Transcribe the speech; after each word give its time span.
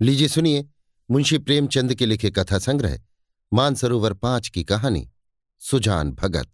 लीजिए 0.00 0.28
सुनिए 0.28 0.68
मुंशी 1.10 1.38
प्रेमचंद 1.38 1.94
के 1.94 2.06
लिखे 2.06 2.30
कथा 2.30 2.58
संग्रह, 2.58 3.00
मानसरोवर 3.52 4.12
पाँच 4.12 4.48
की 4.48 4.64
कहानी, 4.64 5.10
सुजान 5.58 6.12
भगत, 6.12 6.52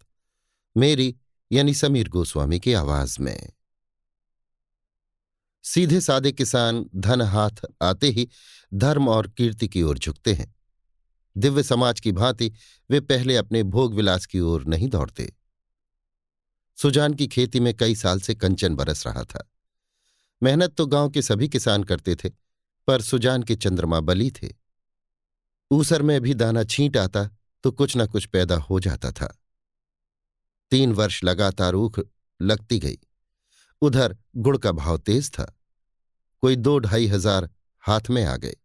मेरी 0.76 1.16
यानी 1.52 1.74
समीर 1.74 2.08
गोस्वामी 2.08 2.60
की 2.60 2.72
आवाज़ 2.72 3.20
में। 3.20 3.52
सीधे 5.62 6.00
सादे 6.00 6.32
किसान 6.32 6.90
धन 6.96 7.22
हाथ 7.22 7.50
आते 7.82 8.08
ही 8.08 8.28
धर्म 8.74 9.08
और 9.08 9.28
कीर्ति 9.28 9.68
की 9.68 9.82
ओर 9.82 9.98
झुकते 9.98 10.34
हैं। 10.34 10.54
दिव्य 11.36 11.62
समाज 11.62 12.00
की 12.00 12.12
भांति 12.12 12.52
वे 12.90 13.00
पहले 13.00 13.36
अपने 13.36 13.62
भोग 13.62 13.94
विलास 13.94 14.26
की 14.26 14.40
ओर 14.40 14.64
नहीं 14.64 14.88
दौड़ते। 14.88 15.36
सुजान 16.76 17.14
की 17.14 17.26
खेती 17.26 17.60
में 17.60 17.74
कई 17.74 17.94
साल 17.94 18.20
से 18.20 18.34
कंचन 18.34 18.74
बरस 18.74 19.06
रहा 19.06 19.24
था। 19.24 19.50
मेहनत 20.42 20.74
तो 20.74 20.86
गाँव 20.86 21.10
के 21.10 21.22
सभी 21.22 21.48
किसान 21.48 21.84
करते 21.84 22.16
थे 22.16 22.43
पर 22.88 23.02
सुजान 23.02 23.42
के 23.42 23.56
चंद्रमा 23.56 24.00
बली 24.00 24.30
थे। 24.32 24.48
ऊसर 25.70 26.02
में 26.02 26.20
भी 26.20 26.34
दाना 26.34 26.64
छींट 26.64 26.96
आता 26.96 27.28
तो 27.64 27.70
कुछ 27.72 27.96
न 27.96 28.06
कुछ 28.06 28.26
पैदा 28.26 28.56
हो 28.60 28.80
जाता 28.80 29.10
था। 29.12 29.26
तीन 30.72 30.92
वर्ष 30.92 31.22
लगातार 31.24 31.74
ऊख 31.74 32.00
लगती 32.40 32.78
गई। 32.78 32.98
उधर 33.82 34.16
गुड़ 34.36 34.56
का 34.56 34.72
भाव 34.72 34.98
तेज 34.98 35.30
था। 35.30 35.44
कोई 36.42 36.56
दो 36.56 36.78
ढाई 36.78 37.06
हज़ार 37.06 37.48
हाथ 37.84 38.10
में 38.10 38.24
आ 38.24 38.36
गए। 38.36 38.56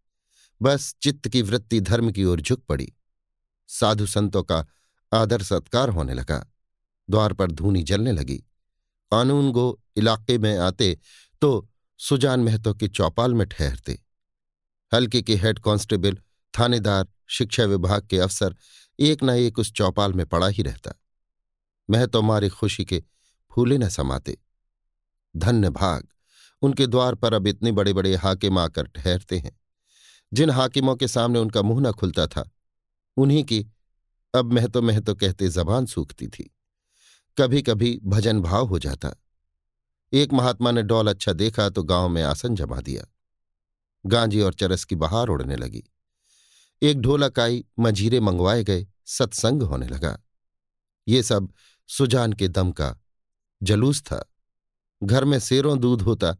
बस 0.61 0.95
चित्त 1.01 1.27
की 1.27 1.41
वृत्ति 1.41 1.79
धर्म 1.81 2.11
की 2.11 2.23
ओर 2.23 2.41
झुक 2.41 2.63
पड़ी। 2.63 2.91
साधु 3.69 4.05
संतों 4.07 4.43
का 4.43 4.65
आदर 5.11 5.43
सत्कार 5.43 5.89
होने 5.89 6.13
लगा। 6.13 6.45
द्वार 7.09 7.33
पर 7.33 7.51
धूनी 7.51 7.83
जलने 7.83 8.11
लगी। 8.11 8.37
कानून 9.11 9.51
गो 9.51 9.79
इलाके 9.97 10.37
में 10.37 10.57
आते 10.57 10.97
तो 11.41 11.67
सुजान 11.99 12.39
महतो 12.39 12.73
के 12.73 12.87
चौपाल 12.87 13.33
में 13.33 13.47
ठहरते। 13.47 13.99
हल्के 14.93 15.21
के 15.21 15.35
हेड 15.35 15.59
कांस्टेबल, 15.59 16.17
थानेदार, 16.53 17.07
शिक्षा 17.27 17.63
विभाग 17.63 18.07
के 18.07 18.19
अफसर 18.19 18.55
एक 18.99 19.23
न 19.23 19.29
एक 19.29 19.59
उस 19.59 19.71
चौपाल 19.71 20.13
में 20.13 20.25
पड़ा 20.25 20.47
ही 20.47 20.63
रहता। 20.63 20.93
महतो 21.89 22.21
मारे 22.21 22.49
खुशी 22.49 22.85
के 22.85 23.03
फूले 23.51 23.77
न 23.77 23.89
समाते। 23.89 24.37
धन्य 25.37 25.69
भाग, 25.69 26.07
उनके 26.61 26.87
द्वार 26.87 27.15
पर 27.15 27.33
अब 27.33 27.47
इतने 27.47 27.71
बड़े 27.71 27.93
बड़े 27.93 28.15
हाकिम 28.15 28.57
आकर 28.57 28.87
ठहरते 28.87 29.37
हैं। 29.37 29.59
जिन 30.33 30.49
हाकिमों 30.49 30.95
के 30.95 31.07
सामने 31.07 31.39
उनका 31.39 31.61
मुँह 31.61 31.81
न 31.81 31.91
खुलता 31.91 32.27
था, 32.27 32.49
उन्हीं 33.17 33.43
की 33.43 33.65
अब 34.35 34.53
महतो 34.53 34.81
महतो 34.81 35.15
कहते 35.15 35.49
जबान 35.49 35.85
सूखती 35.85 36.27
थी। 36.27 36.55
कभी 37.37 37.61
कभी 37.61 37.99
भजन 38.03 38.41
भाव 38.41 38.67
हो 38.67 38.79
जाता। 38.79 39.13
एक 40.13 40.33
महात्मा 40.33 40.71
ने 40.71 40.83
डॉल 40.83 41.07
अच्छा 41.07 41.33
देखा 41.33 41.69
तो 41.69 41.83
गाँव 41.83 42.09
में 42.09 42.23
आसन 42.23 42.55
जमा 42.55 42.79
दिया। 42.81 43.03
गांजी 44.05 44.41
और 44.41 44.53
चरस 44.53 44.83
की 44.83 44.95
बहार 44.95 45.27
उड़ने 45.27 45.55
लगी। 45.55 45.83
एक 46.81 47.01
ढोलक 47.01 47.39
आई 47.39 47.65
मझीरे 47.79 48.19
मंगवाए 48.19 48.63
गए, 48.63 48.87
सत्संग 49.05 49.61
होने 49.61 49.87
लगा। 49.87 50.19
ये 51.07 51.23
सब 51.23 51.53
सुजान 51.87 52.33
के 52.33 52.47
दम 52.47 52.71
का 52.71 52.95
जलूस 53.63 54.01
था। 54.01 54.33
घर 55.03 55.25
में 55.25 55.39
सेरों 55.39 55.79
दूध 55.79 56.01
होता, 56.01 56.35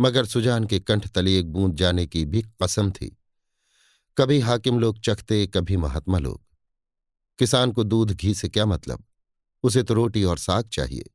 मगर 0.00 0.26
सुजान 0.26 0.64
के 0.64 0.80
कंठ 0.80 1.08
तले 1.08 1.38
एक 1.38 1.52
बूंद 1.52 1.76
जाने 1.76 2.06
की 2.06 2.24
भी 2.24 2.42
कसम 2.42 2.90
थी। 2.90 3.18
कभी 4.18 4.40
हाकिम 4.40 4.80
लोग 4.80 5.00
चखते, 5.00 5.46
कभी 5.46 5.76
महात्मा 5.76 6.18
लोग। 6.18 6.42
किसान 7.38 7.72
को 7.72 7.84
दूध, 7.84 8.12
घी 8.12 8.34
से 8.34 8.48
क्या 8.48 8.66
मतलब? 8.66 9.04
उसे 9.62 9.82
तो 9.82 9.94
रोटी 9.94 10.24
और 10.24 10.38
साग 10.38 10.68
चाहिए। 10.68 11.10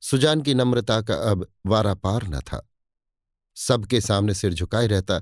सुजान 0.00 0.40
की 0.40 0.54
नम्रता 0.54 1.02
का 1.02 1.14
अब 1.14 1.52
वारा 1.66 1.94
पार 1.94 2.28
न 2.28 2.40
था। 2.40 2.68
सबके 3.56 4.00
सामने 4.00 4.34
सिर 4.34 4.54
झुकाए 4.54 4.86
रहता। 4.86 5.20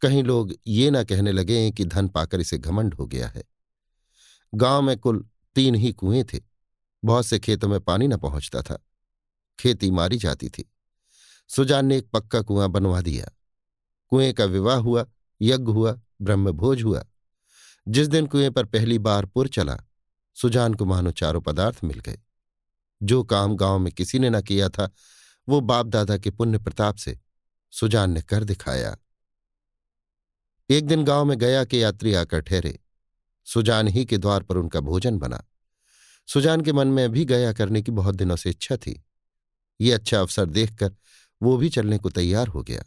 कहीं 0.00 0.24
लोग 0.24 0.54
ये 0.66 0.90
ना 0.90 1.04
कहने 1.04 1.32
लगे 1.32 1.70
कि 1.70 1.84
धन 1.84 2.08
पाकर 2.08 2.40
इसे 2.40 2.58
घमंड 2.58 2.94
हो 2.94 3.06
गया 3.06 3.28
है। 3.28 3.44
गाँव 4.54 4.82
में 4.82 4.98
कुल 4.98 5.28
तीन 5.54 5.74
ही 5.74 5.92
कुएँ 5.92 6.24
थे। 6.24 6.40
बहुत 7.04 7.26
से 7.26 7.38
खेतों 7.38 7.68
में 7.68 7.80
पानी 7.80 8.08
न 8.08 8.16
पहुँचता 8.16 8.62
था। 8.62 8.84
खेती 9.58 9.90
मारी 9.90 10.16
जाती 10.16 10.48
थी। 10.48 10.72
सुजान 11.48 11.86
ने 11.86 11.96
एक 11.96 12.06
पक्का 12.06 12.40
कुआँ 12.40 12.68
बनवा 12.68 13.00
दिया। 13.00 13.28
कुएँ 14.08 14.32
का 14.32 14.44
विवाह 14.44 14.76
हुआ, 14.76 15.06
यज्ञ 15.42 15.64
हुआ, 15.64 16.00
ब्रह्मभोज 16.22 16.82
हुआ। 16.82 17.04
जिस 17.88 18.08
दिन 18.08 18.26
कुएँ 18.26 18.50
पर 18.50 18.64
पहली 18.64 18.98
बार 18.98 19.26
पुर 19.26 19.48
चला, 19.48 19.78
सुजान 20.34 20.74
को 20.74 20.84
मानो 20.84 21.10
चारों 21.10 21.40
पदार्थ 21.40 21.84
मिल 21.84 21.98
गए। 21.98 22.18
जो 23.02 23.24
काम 23.24 23.56
गाँव 23.56 23.78
में 23.78 23.92
किसी 23.92 24.18
ने 24.18 24.30
न 24.30 24.40
किया 24.40 24.68
था, 24.68 24.90
वो 25.48 25.60
बाप 25.60 25.86
दादा 25.86 26.18
के 26.18 26.30
पुण्य 26.30 26.58
प्रताप 26.58 26.96
से 26.96 27.18
सुजान 27.74 28.10
ने 28.10 28.22
कर 28.22 28.44
दिखाया। 28.44 28.96
एक 30.70 30.86
दिन 30.86 31.04
गाँव 31.04 31.24
में 31.24 31.38
गया 31.38 31.64
के 31.64 31.78
यात्री 31.78 32.14
आकर 32.14 32.40
ठहरे। 32.40 32.78
सुजान 33.44 33.88
ही 33.88 34.04
के 34.04 34.18
द्वार 34.18 34.42
पर 34.42 34.56
उनका 34.56 34.80
भोजन 34.80 35.18
बना। 35.18 35.42
सुजान 36.28 36.60
के 36.60 36.72
मन 36.72 36.88
में 36.88 37.10
भी 37.10 37.24
गया 37.24 37.52
करने 37.52 37.82
की 37.82 37.92
बहुत 37.92 38.14
दिनों 38.14 38.36
से 38.36 38.50
इच्छा 38.50 38.76
थी। 38.76 39.04
ये 39.80 39.92
अच्छा 39.92 40.20
अवसर 40.20 40.46
देखकर 40.46 40.94
वो 41.42 41.56
भी 41.56 41.68
चलने 41.68 41.98
को 41.98 42.10
तैयार 42.10 42.48
हो 42.48 42.62
गया। 42.62 42.84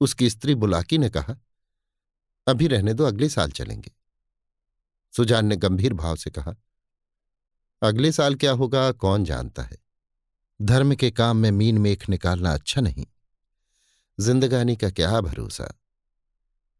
उसकी 0.00 0.30
स्त्री 0.30 0.54
बुलाकी 0.54 0.98
ने 0.98 1.08
कहा, 1.08 1.36
अभी 2.46 2.66
रहने 2.66 2.94
दो, 2.94 3.04
अगले 3.04 3.28
साल 3.28 3.50
चलेंगे। 3.50 3.92
सुजान 5.16 5.46
ने 5.46 5.56
गंभीर 5.56 5.94
भाव 5.94 6.16
से 6.16 6.30
कहा, 6.30 6.54
अगले 7.82 8.12
साल 8.12 8.34
क्या 8.34 8.52
होगा, 8.52 8.92
कौन 8.92 9.24
जानता 9.24 9.62
है? 9.62 9.76
धर्म 10.62 10.94
के 10.94 11.10
काम 11.10 11.36
में 11.36 11.50
मीन 11.50 11.78
मेख 11.78 12.08
निकालना 12.08 12.54
अच्छा 12.54 12.80
नहीं। 12.80 13.06
जिंदगानी 14.20 14.76
का 14.76 14.90
क्या 14.90 15.20
भरोसा? 15.20 15.80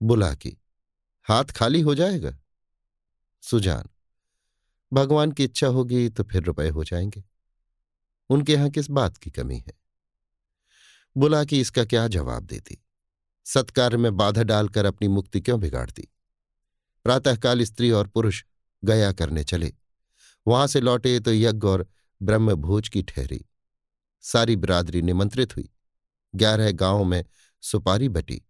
बुला 0.03 0.35
की। 0.35 0.59
हाथ 1.23 1.45
खाली 1.45 1.81
हो 1.81 1.95
जाएगा? 1.95 2.39
सुजान, 3.43 3.89
भगवान 4.93 5.33
की 5.33 5.45
इच्छा 5.45 5.67
होगी 5.67 6.09
तो 6.09 6.23
फिर 6.23 6.43
रुपए 6.43 6.69
हो 6.69 6.85
जाएँगे। 6.85 7.25
उनके 8.29 8.53
यहाँ 8.53 8.71
किस 8.71 8.91
बात 8.91 9.17
की 9.17 9.31
कमी 9.31 9.59
है? 9.59 9.73
बुला 11.17 11.45
की 11.45 11.61
इसका 11.61 11.85
क्या 11.85 12.09
जवाब 12.09 12.43
देती? 12.43 12.79
सत्कार 13.45 13.97
में 13.97 14.17
बाधा 14.17 14.43
डालकर 14.43 14.85
अपनी 14.85 15.09
मुक्ति 15.09 15.41
क्यों 15.41 15.61
बिगाड़ती? 15.61 16.09
प्रातःकाल 17.05 17.63
स्त्री 17.63 17.91
और 17.91 18.07
पुरुष 18.07 18.45
गया 18.85 19.13
करने 19.13 19.45
चले। 19.45 19.73
वहाँ 20.47 20.67
से 20.67 20.81
लौटे 20.81 21.21
तो 21.21 21.33
यज्ञ 21.33 21.67
और 21.67 21.89
ब्रह्मभोज 22.23 22.89
की 22.89 23.03
ठहरी। 23.03 23.45
सारी 24.21 24.57
बिरादरी 24.57 25.03
निमंत्रित 25.03 25.57
हुई। 25.57 25.69
ग्यारह 26.37 26.73
गाँवों 26.73 27.05
में 27.05 27.25
सुपारी 27.63 28.09
बटी। 28.09 28.43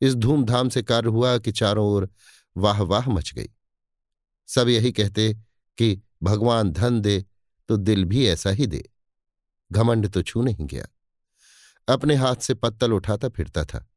इस 0.00 0.14
धूमधाम 0.14 0.68
से 0.68 0.82
कार्य 0.82 1.08
हुआ 1.08 1.38
कि 1.38 1.52
चारों 1.52 1.86
ओर 1.86 2.10
वाह 2.56 2.82
वाह 2.82 3.10
मच 3.10 3.34
गई। 3.34 3.48
सब 4.46 4.68
यही 4.68 4.92
कहते 4.92 5.34
कि, 5.78 6.02
भगवान 6.22 6.70
धन 6.70 7.00
दे 7.00 7.24
तो 7.68 7.76
दिल 7.76 8.04
भी 8.04 8.26
ऐसा 8.26 8.50
ही 8.50 8.66
दे। 8.66 8.90
घमंड 9.72 10.08
तो 10.08 10.22
छू 10.22 10.42
नहीं 10.42 10.66
गया। 10.66 10.86
अपने 11.88 12.14
हाथ 12.14 12.36
से 12.36 12.54
पत्तल 12.54 12.92
उठाता 12.92 13.28
फिरता 13.28 13.64
था। 13.64 13.90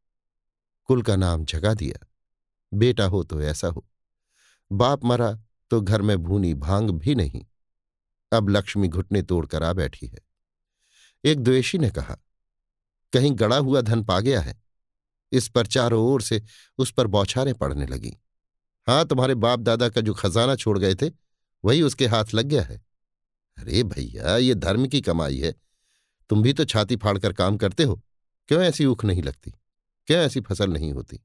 कुल 0.85 1.01
का 1.01 1.15
नाम 1.15 1.45
जगा 1.45 1.73
दिया। 1.73 2.07
बेटा 2.73 3.05
हो 3.05 3.23
तो 3.23 3.41
ऐसा 3.41 3.67
हो। 3.67 3.87
बाप 4.71 5.05
मरा 5.05 5.39
तो 5.69 5.81
घर 5.81 6.01
में 6.01 6.17
भूनी 6.17 6.53
भाँग 6.53 6.89
भी 6.89 7.15
नहीं। 7.15 7.45
अब 8.33 8.49
लक्ष्मी 8.49 8.87
घुटने 8.87 9.21
तोड़कर 9.21 9.63
आ 9.63 9.73
बैठी 9.73 10.07
है। 10.07 10.19
एक 11.25 11.39
द्वेषी 11.39 11.77
ने 11.77 11.89
कहा 11.89 12.17
कहीं 13.13 13.31
गड़ा 13.35 13.57
हुआ 13.57 13.81
धन 13.81 14.03
पा 14.03 14.19
गया 14.19 14.41
है। 14.41 14.63
इस 15.31 15.49
पर 15.49 15.67
चारों 15.67 16.05
ओर 16.05 16.21
से 16.21 16.43
उस 16.77 16.91
पर 16.91 17.07
बौछारें 17.07 17.55
पड़ने 17.55 17.85
लगी। 17.85 18.13
हाँ 18.87 19.07
तुम्हारे 19.07 19.35
बाप 19.35 19.59
दादा 19.59 19.89
का 19.89 20.01
जो 20.01 20.13
खजाना 20.13 20.55
छोड़ 20.55 20.79
गए 20.79 20.95
थे, 20.95 21.11
वही 21.65 21.81
उसके 21.81 22.07
हाथ 22.07 22.25
लग 22.33 22.45
गया 22.45 22.63
है। 22.63 22.85
अरे 23.57 23.83
भैया, 23.83 24.37
ये 24.37 24.55
धर्म 24.55 24.87
की 24.87 25.01
कमाई 25.01 25.39
है। 25.39 25.55
तुम 26.29 26.41
भी 26.41 26.53
तो 26.53 26.65
छाती 26.65 26.95
फाड़कर 26.95 27.33
काम 27.33 27.57
करते 27.57 27.83
हो। 27.83 28.01
क्यों 28.47 28.61
ऐसी 28.61 28.85
ऊख 28.85 29.05
नहीं 29.05 29.23
लगती? 29.23 29.51
क्यों 30.07 30.19
ऐसी 30.19 30.41
फ़सल 30.41 30.69
नहीं 30.71 30.93
होती? 30.93 31.19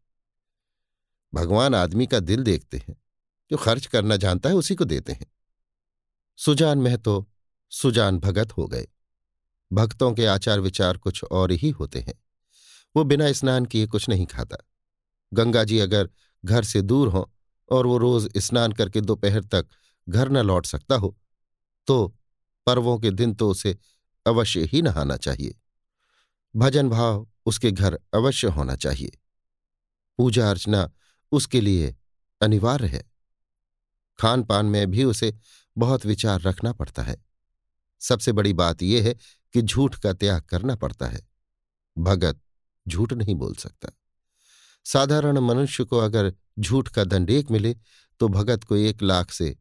भगवान 1.34 1.74
आदमी 1.74 2.06
का 2.06 2.20
दिल 2.20 2.42
देखते 2.42 2.76
हैं। 2.78 3.02
जो 3.50 3.56
खर्च 3.56 3.86
करना 3.86 4.16
जानता 4.16 4.48
है 4.48 4.54
उसी 4.54 4.74
को 4.74 4.84
देते 4.84 5.12
हैं। 5.12 5.26
सुजान 6.36 6.78
महतो, 6.78 7.30
सुजान 7.70 8.18
भगत 8.18 8.52
हो 8.52 8.66
गए। 8.66 8.88
भक्तों 9.72 10.12
के 10.12 10.26
आचार 10.26 10.60
विचार 10.60 10.96
कुछ 10.96 11.24
और 11.24 11.52
ही 11.52 11.70
होते 11.70 12.00
हैं। 12.00 12.14
वो 12.96 13.04
बिना 13.04 13.32
स्नान 13.32 13.66
किए 13.66 13.86
कुछ 13.86 14.08
नहीं 14.08 14.26
खाता। 14.26 14.56
गंगा 15.32 15.64
जी 15.64 15.78
अगर 15.78 16.08
घर 16.44 16.64
से 16.64 16.82
दूर 16.82 17.08
हो 17.08 17.32
और 17.70 17.86
वो 17.86 17.98
रोज 17.98 18.28
स्नान 18.36 18.72
करके 18.72 19.00
दोपहर 19.00 19.44
तक 19.44 19.68
घर 20.08 20.28
न 20.28 20.38
लौट 20.38 20.66
सकता 20.66 20.94
हो 20.94 21.16
तो 21.86 22.16
पर्वों 22.66 22.98
के 22.98 23.10
दिन 23.10 23.34
तो 23.34 23.50
उसे 23.50 23.78
अवश्य 24.26 24.64
ही 24.64 24.82
नहाना 24.82 25.16
चाहिए। 25.16 25.54
भजन 26.56 26.88
भाव 26.88 27.28
उसके 27.46 27.70
घर 27.70 27.98
अवश्य 28.14 28.48
होना 28.48 28.76
चाहिए। 28.76 29.18
पूजा 30.18 30.50
अर्चना 30.50 30.90
उसके 31.32 31.60
लिए 31.60 31.94
अनिवार्य 32.40 32.86
है। 32.86 33.04
खान 34.18 34.42
पान 34.42 34.66
में 34.66 34.90
भी 34.90 35.04
उसे 35.04 35.34
बहुत 35.78 36.06
विचार 36.06 36.40
रखना 36.40 36.72
पड़ता 36.72 37.02
है। 37.02 37.16
सबसे 38.00 38.32
बड़ी 38.32 38.52
बात 38.52 38.82
यह 38.82 39.04
है 39.04 39.16
कि 39.54 39.62
झूठ 39.62 39.94
का 39.94 40.12
त्याग 40.12 40.42
करना 40.42 40.76
पड़ता 40.76 41.06
है। 41.06 41.26
भगत 41.98 42.40
झूठ 42.86 43.12
नहीं 43.12 43.34
बोल 43.34 43.54
सकता। 43.54 43.88
साधारण 44.84 45.38
मनुष्य 45.38 45.84
को 45.84 45.98
अगर 45.98 46.32
झूठ 46.58 46.88
का 46.88 47.04
दंड 47.04 47.30
एक 47.30 47.50
मिले 47.50 47.74
तो 48.20 48.28
भगत 48.28 48.64
को 48.64 48.76
एक 48.76 49.02
लाख 49.02 49.30
से 49.30 49.56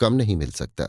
कम 0.00 0.14
नहीं 0.14 0.36
मिल 0.36 0.52
सकता। 0.52 0.86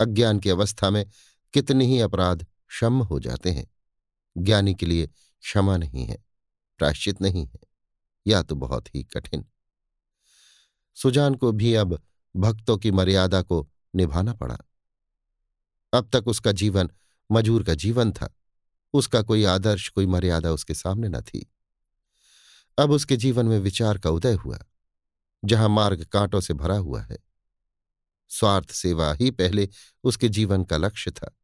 अज्ञान 0.00 0.38
की 0.38 0.50
अवस्था 0.50 0.90
में 0.90 1.06
कितने 1.54 1.86
ही 1.86 2.00
अपराध 2.00 2.46
क्षम 2.68 3.02
हो 3.02 3.20
जाते 3.20 3.50
हैं। 3.50 3.66
ज्ञानी 4.36 4.74
के 4.74 4.86
लिए 4.86 5.06
क्षमा 5.06 5.76
नहीं 5.76 6.04
है 6.06 6.24
प्राश्चित 6.78 7.20
नहीं 7.22 7.46
है, 7.46 7.60
या 8.26 8.42
तो 8.42 8.54
बहुत 8.54 8.94
ही 8.94 9.02
कठिन। 9.04 9.44
सुजान 10.96 11.34
को 11.34 11.52
भी 11.52 11.74
अब 11.74 12.02
भक्तों 12.36 12.76
की 12.78 12.90
मर्यादा 12.90 13.42
को 13.42 13.68
निभाना 13.94 14.32
पड़ा। 14.34 14.58
अब 15.92 16.08
तक 16.12 16.28
उसका 16.28 16.52
जीवन 16.52 16.90
मजूर 17.30 17.62
का 17.64 17.74
जीवन 17.74 18.12
था। 18.12 18.34
उसका 18.92 19.22
कोई 19.22 19.44
आदर्श, 19.44 19.88
कोई 19.88 20.06
मर्यादा 20.06 20.52
उसके 20.52 20.74
सामने 20.74 21.08
न 21.08 21.20
थी। 21.20 21.52
अब 22.78 22.90
उसके 22.90 23.16
जीवन 23.16 23.46
में 23.46 23.58
विचार 23.58 23.98
का 23.98 24.10
उदय 24.10 24.34
हुआ, 24.34 24.58
जहाँ 25.44 25.68
मार्ग 25.68 26.04
कांटों 26.04 26.40
से 26.40 26.54
भरा 26.54 26.76
हुआ 26.76 27.02
है। 27.02 27.18
स्वार्थ 28.28 28.70
सेवा 28.70 29.14
ही 29.14 29.30
पहले 29.30 29.68
उसके 30.04 30.28
जीवन 30.28 30.64
का 30.64 30.76
लक्ष्य 30.76 31.10
था। 31.10 31.36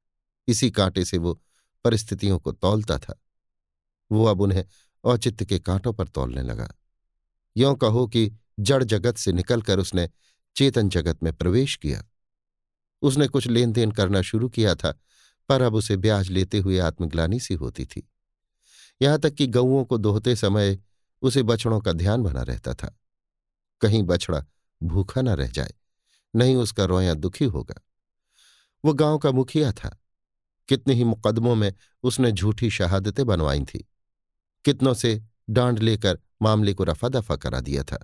इसी 0.49 0.71
कांटे 0.71 1.05
से 1.05 1.19
वो 1.19 1.43
परिस्थितियों 1.85 2.38
को 2.38 2.53
तौलता 2.53 2.99
था। 2.99 3.23
वो 4.12 4.25
अब 4.25 4.41
उन्हें 4.41 4.65
औचित्य 5.05 5.44
के 5.44 5.59
कांटों 5.59 5.93
पर 5.93 6.09
तोलने 6.09 6.43
लगा। 6.43 6.75
यों 7.56 7.75
कहो 7.75 8.06
कि 8.06 8.33
जड़ 8.61 8.85
जगत 8.85 9.17
से 9.17 9.33
निकलकर 9.33 9.79
उसने 9.79 10.09
चेतन 10.56 10.88
जगत 10.88 11.23
में 11.23 11.33
प्रवेश 11.33 11.76
किया। 11.76 12.05
उसने 13.03 13.29
कुछ 13.29 13.47
लेन 13.47 13.73
देन 13.73 13.93
करना 13.93 14.23
शुरू 14.23 14.49
किया 14.49 14.75
था 14.75 15.00
पर 15.50 15.62
अब 15.62 15.75
उसे 15.75 15.97
ब्याज 15.97 16.31
लेते 16.31 16.58
हुए 16.58 16.79
आत्मग्लानी 16.79 17.41
सी 17.41 17.55
होती 17.55 17.85
थी। 17.85 18.08
यहाँ 19.00 19.19
तक 19.19 19.35
कि 19.35 19.47
गऊओं 19.47 19.85
को 19.85 19.99
दोहते 19.99 20.37
समय 20.37 20.79
उसे 21.23 21.43
बछड़ों 21.43 21.81
का 21.81 21.93
ध्यान 21.93 22.23
बना 22.23 22.43
रहता 22.43 22.75
था। 22.75 22.94
कहीं 23.81 24.02
बछड़ा 24.02 24.44
भूखा 24.82 25.23
न 25.23 25.29
रह 25.29 25.47
जाए, 25.47 25.73
नहीं 26.35 26.56
उसका 26.56 26.85
रोया 26.85 27.14
दुखी 27.14 27.44
होगा। 27.44 27.81
वो 28.85 28.94
गाँव 28.94 29.19
का 29.19 29.31
मुखिया 29.31 29.73
था। 29.73 29.97
कितने 30.69 30.94
ही 30.94 31.05
मुकदमों 31.05 31.55
में 31.55 31.73
उसने 32.02 32.32
झूठी 32.32 32.70
शहादतें 32.70 33.26
बनवाई 33.26 33.64
थी। 33.64 33.88
कितनों 34.64 34.94
से 34.94 35.23
डांड 35.50 35.79
लेकर 35.79 36.19
मामले 36.43 36.75
को 36.75 36.85
रफा 36.85 37.08
दफ़ा 37.08 37.37
करा 37.37 37.61
दिया 37.61 37.82
था। 37.82 37.99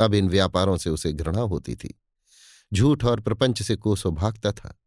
अब 0.00 0.14
इन 0.14 0.28
व्यापारों 0.28 0.76
से 0.76 0.90
उसे 0.90 1.12
घृणा 1.12 1.40
होती 1.40 1.74
थी। 1.76 2.00
झूठ 2.74 3.04
और 3.04 3.20
प्रपंच 3.20 3.62
से 3.62 3.76
कोसो 3.76 4.10
भागता 4.10 4.52
था। 4.52 4.79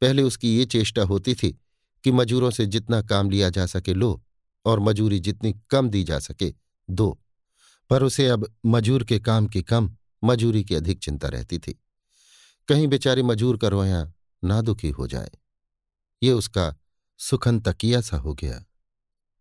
पहले 0.00 0.22
उसकी 0.22 0.58
ये 0.58 0.64
चेष्टा 0.64 1.02
होती 1.02 1.34
थी 1.34 1.60
कि 2.04 2.12
मजूरों 2.12 2.50
से 2.50 2.66
जितना 2.66 3.02
काम 3.02 3.30
लिया 3.30 3.50
जा 3.50 3.66
सके 3.66 3.94
लो 3.94 4.24
और 4.64 4.80
मजूरी 4.80 5.20
जितनी 5.20 5.54
कम 5.70 5.90
दी 5.90 6.04
जा 6.04 6.18
सके, 6.18 6.54
दो। 6.90 7.20
पर 7.90 8.02
उसे 8.02 8.26
अब 8.26 8.54
मजूर 8.66 9.04
के 9.04 9.18
काम 9.18 9.46
की 9.46 9.62
कम, 9.62 9.96
मजूरी 10.24 10.64
की 10.64 10.74
अधिक 10.74 10.98
चिंता 10.98 11.28
रहती 11.28 11.58
थी। 11.58 11.82
कहीं 12.68 12.88
बेचारे 12.88 13.22
मजूर 13.22 13.56
का 13.56 13.68
रोया 13.68 14.12
ना 14.44 14.60
दुखी 14.60 14.90
हो 14.90 15.06
जाए। 15.06 15.30
ये 16.22 16.32
उसका 16.32 16.76
सुखन 17.18 17.60
तकिया 17.60 18.00
सा 18.00 18.16
हो 18.16 18.34
गया। 18.34 18.64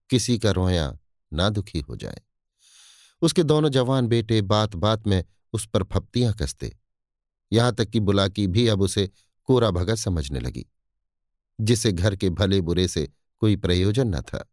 किसी 0.09 0.39
का 0.39 0.51
रोया 0.51 0.97
ना 1.33 1.49
दुखी 1.49 1.79
हो 1.79 1.95
जाए। 1.95 2.21
उसके 3.21 3.43
दोनों 3.43 3.69
जवान 3.69 4.07
बेटे 4.07 4.41
बात 4.41 4.75
बात 4.75 5.07
में 5.07 5.23
उस 5.53 5.67
पर 5.67 5.83
फप्तियाँ 5.83 6.33
कसते। 6.33 6.77
यहाँ 7.53 7.75
तक 7.75 7.85
कि 7.85 7.99
बुलाकी 7.99 8.47
भी 8.47 8.67
अब 8.67 8.81
उसे 8.81 9.09
कोरा 9.45 9.71
भगत 9.71 9.95
समझने 9.95 10.39
लगी, 10.39 10.65
जिसे 11.61 11.91
घर 11.91 12.15
के 12.15 12.29
भले 12.29 12.61
बुरे 12.61 12.87
से 12.87 13.09
कोई 13.39 13.55
प्रयोजन 13.55 14.07
न 14.07 14.21
था। 14.21 14.51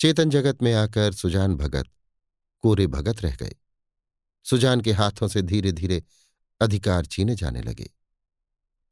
चेतन 0.00 0.30
जगत 0.30 0.62
में 0.62 0.74
आकर 0.74 1.12
सुजान 1.12 1.54
भगत, 1.54 1.86
कोरे 2.60 2.86
भगत 2.86 3.22
रह 3.22 3.36
गए। 3.36 3.56
सुजान 4.44 4.80
के 4.80 4.92
हाथों 4.92 5.28
से 5.28 5.42
धीरे 5.42 5.72
धीरे 5.72 6.02
अधिकार 6.60 7.06
छीने 7.06 7.34
जाने 7.36 7.62
लगे। 7.62 7.90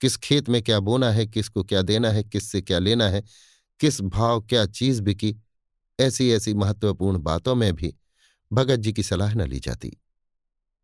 किस 0.00 0.16
खेत 0.16 0.48
में 0.48 0.62
क्या 0.62 0.80
बोना 0.80 1.10
है, 1.10 1.26
किसको 1.26 1.64
क्या 1.64 1.82
देना 1.82 2.10
है, 2.10 2.24
किससे 2.24 2.62
क्या 2.62 2.78
लेना 2.78 3.08
है, 3.08 3.22
किस 3.80 4.00
भाव 4.00 4.40
क्या 4.40 4.66
चीज़ 4.66 5.02
बिकी 5.02 5.36
ऐसी 6.00 6.30
ऐसी 6.32 6.54
महत्वपूर्ण 6.54 7.18
बातों 7.18 7.54
में 7.54 7.72
भी 7.74 7.94
भगत 8.52 8.76
जी 8.76 8.92
की 8.92 9.02
सलाह 9.02 9.34
न 9.34 9.42
ली 9.42 9.60
जाती। 9.60 9.96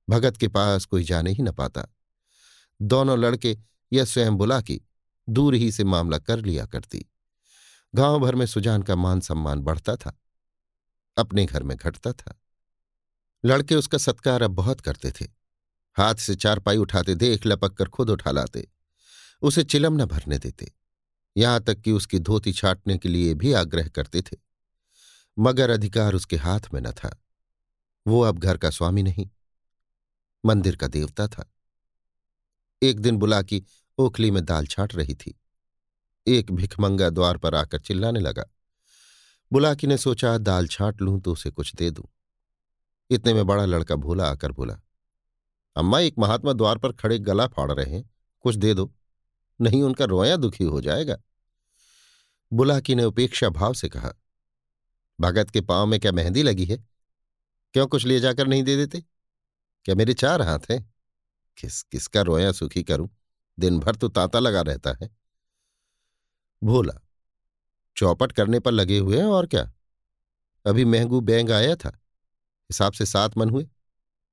भगत 0.09 0.37
के 0.37 0.49
पास 0.49 0.85
कोई 0.85 1.05
जाने 1.05 1.31
ही 1.31 1.43
न 1.43 1.53
पाता। 1.53 1.87
दोनों 2.83 3.19
लड़के 3.19 3.59
या 3.93 4.05
स्वयं 4.05 4.37
बुला 4.37 4.61
की 4.61 4.81
दूर 5.29 5.55
ही 5.55 5.73
से 5.73 5.85
मामला 5.85 6.19
कर 6.19 6.39
लिया 6.39 6.67
करती। 6.67 7.07
गाँव 7.95 8.19
भर 8.19 8.35
में 8.35 8.47
सुजान 8.47 8.83
का 8.83 8.95
मान 8.95 9.21
सम्मान 9.21 9.61
बढ़ता 9.61 9.97
था, 9.97 10.19
अपने 11.17 11.45
घर 11.45 11.63
में 11.63 11.77
घटता 11.77 12.13
था। 12.13 12.41
लड़के 13.45 13.75
उसका 13.75 13.99
सत्कार 13.99 14.43
अब 14.43 14.51
बहुत 14.51 14.81
करते 14.81 15.11
थे। 15.11 15.25
हाथ 15.97 16.15
से 16.15 16.35
चारपाई 16.35 16.77
उठाते 16.77 17.15
देख, 17.15 17.47
लपक 17.47 17.73
कर 17.73 17.89
खुद 17.89 18.11
उठा 18.11 18.31
लाते। 18.31 18.69
उसे 19.43 19.65
चिलम 19.65 20.03
न 20.03 20.05
भरने 20.05 20.39
देते। 20.39 20.73
यहाँ 21.37 21.61
तक 21.61 21.81
कि 21.81 21.93
उसकी 21.93 22.19
धोती 22.19 22.53
छाटने 22.53 22.99
के 22.99 23.09
लिए 23.09 23.35
भी 23.35 23.53
आग्रह 23.53 23.89
करते 23.89 24.23
थे। 24.23 24.37
मगर 25.39 25.71
अधिकार 25.71 26.15
उसके 26.15 26.37
हाथ 26.37 26.61
में 26.75 26.81
न 26.81 26.93
था। 26.93 27.23
वो 28.07 28.21
अब 28.21 28.39
घर 28.39 28.57
का 28.57 28.71
स्वामी 28.71 29.03
नहीं। 29.03 29.29
मंदिर 30.45 30.77
का 30.77 30.87
देवता 30.87 31.29
था। 31.29 31.53
एक 32.83 33.01
दिन 33.01 33.17
बुला 33.17 33.43
की 33.43 33.65
ओखली 34.01 34.31
में 34.31 34.45
दाल 34.45 34.67
छाट 34.67 34.95
रही 34.95 35.15
थी। 35.15 35.41
एक 36.27 36.51
भिखमंगा 36.53 37.11
द्वार 37.11 37.37
पर 37.37 37.55
आकर 37.55 37.79
चिल्लाने 37.79 38.21
लगा। 38.21 38.45
बुलाकी 39.53 39.87
ने 39.87 39.99
सोचा, 39.99 40.39
दाल 40.39 40.67
छाट 40.67 41.03
लूँ 41.03 41.21
तो 41.21 41.33
उसे 41.33 41.51
कुछ 41.51 41.75
दे 41.75 41.91
दूँ। 41.91 42.05
इतने 43.11 43.35
में 43.35 43.47
बड़ा 43.47 43.65
लड़का 43.65 43.95
भोला 43.95 44.31
आकर 44.31 44.53
बोला, 44.53 44.81
अम्मा, 45.77 46.01
एक 46.01 46.15
महात्मा 46.19 46.53
द्वार 46.53 46.79
पर 46.79 46.93
खड़े 46.93 47.19
गला 47.19 47.47
फाड़ 47.47 47.73
रहे 47.73 47.95
हैं, 47.97 48.11
कुछ 48.41 48.55
दे 48.55 48.75
दो। 48.75 48.93
नहीं, 49.61 49.83
उनका 49.83 50.05
रोया 50.05 50.37
दुखी 50.37 50.65
हो 50.65 50.81
जाएगा। 50.81 51.17
बुलाकी 52.53 52.95
ने 52.95 53.05
उपेक्षा 53.05 53.49
भाव 53.49 53.75
से 53.75 53.89
कहा, 53.89 54.13
भगत 55.21 55.51
के 55.51 55.61
पाँव 55.61 55.87
में 55.87 56.01
क्या 56.01 56.13
मेहंदी 56.13 56.43
लगी 56.43 56.65
है? 56.65 56.77
क्यों 57.75 57.87
कुछ 57.87 58.07
ले 58.07 58.21
जाकर 58.21 58.47
नहीं 58.47 58.63
दे 58.63 58.77
देते? 58.77 59.05
क्या 59.85 59.95
मेरे 59.95 60.15
चार 60.15 60.43
हाथ 60.43 60.71
हैं? 60.71 60.95
किस, 61.57 61.83
किसका 61.83 62.23
रोया 62.23 62.53
सुखी 62.53 62.83
करूँ? 62.83 63.11
दिन 63.61 63.79
भर 63.79 63.97
तो 63.97 64.09
तांता 64.09 64.39
लगा 64.39 64.61
रहता 64.61 64.93
है। 65.03 65.11
भोला, 66.63 67.01
चौपट 67.97 68.33
करने 68.33 68.61
पर 68.61 68.73
लगे 68.73 68.99
हुए 68.99 69.19
हैं 69.19 69.25
और 69.25 69.47
क्या? 69.47 69.73
अभी 70.67 70.85
महंगू 70.85 71.21
बैंग 71.21 71.51
आया 71.51 71.77
था। 71.77 71.89
हिसाब 72.71 72.93
से 72.93 73.07
सात 73.07 73.39
मन 73.39 73.51
हुए। 73.51 73.69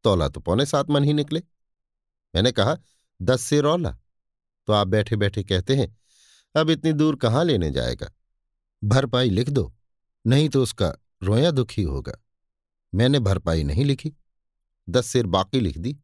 तोला 0.04 0.28
तो 0.30 0.40
पौने 0.40 0.66
सात 0.66 0.90
मन 0.90 1.04
ही 1.04 1.14
निकले। 1.14 1.44
मैंने 2.36 2.52
कहा, 2.52 2.78
दस 3.22 3.42
से 3.42 3.62
रौला। 3.62 3.98
तो 4.68 4.74
आप 4.74 4.88
बैठे 4.88 5.16
बैठे 5.16 5.44
कहते 5.44 5.76
हैं, 5.76 5.98
अब 6.56 6.70
इतनी 6.70 6.94
दूर 6.94 7.16
कहाँ 7.16 7.44
लेने 7.44 7.72
जाएगा? 7.72 8.12
भरपाई 8.84 9.30
लिख 9.30 9.50
दो, 9.50 9.74
नहीं 10.28 10.50
तो 10.50 10.64
उसका 10.64 10.94
रोया 11.24 11.52
दुखी 11.52 11.84
होगा। 11.84 12.14
मैंने 12.96 13.20
भरपाई 13.20 13.64
नहीं 13.64 13.86
लिखी। 13.86 14.14
दस 14.90 15.06
सिर 15.06 15.26
बाकी 15.26 15.60
लिख 15.60 15.78
दी। 15.78 15.98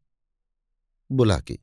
बुला 1.12 1.40
के 1.40 1.58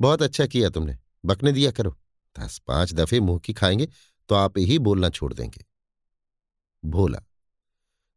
बहुत 0.00 0.22
अच्छा 0.22 0.46
किया 0.46 0.68
तुमने, 0.70 0.98
बकने 1.24 1.52
दिया 1.52 1.70
करो। 1.70 1.96
दस 2.36 2.58
पाँच 2.58 2.92
दफे 2.94 3.20
मुँह 3.20 3.38
की 3.38 3.52
खाएँगे 3.52 3.88
तो 4.28 4.34
आप 4.34 4.58
ही 4.58 4.78
बोलना 4.78 5.08
छोड़ 5.08 5.32
देंगे। 5.34 5.64
भोला, 6.84 7.20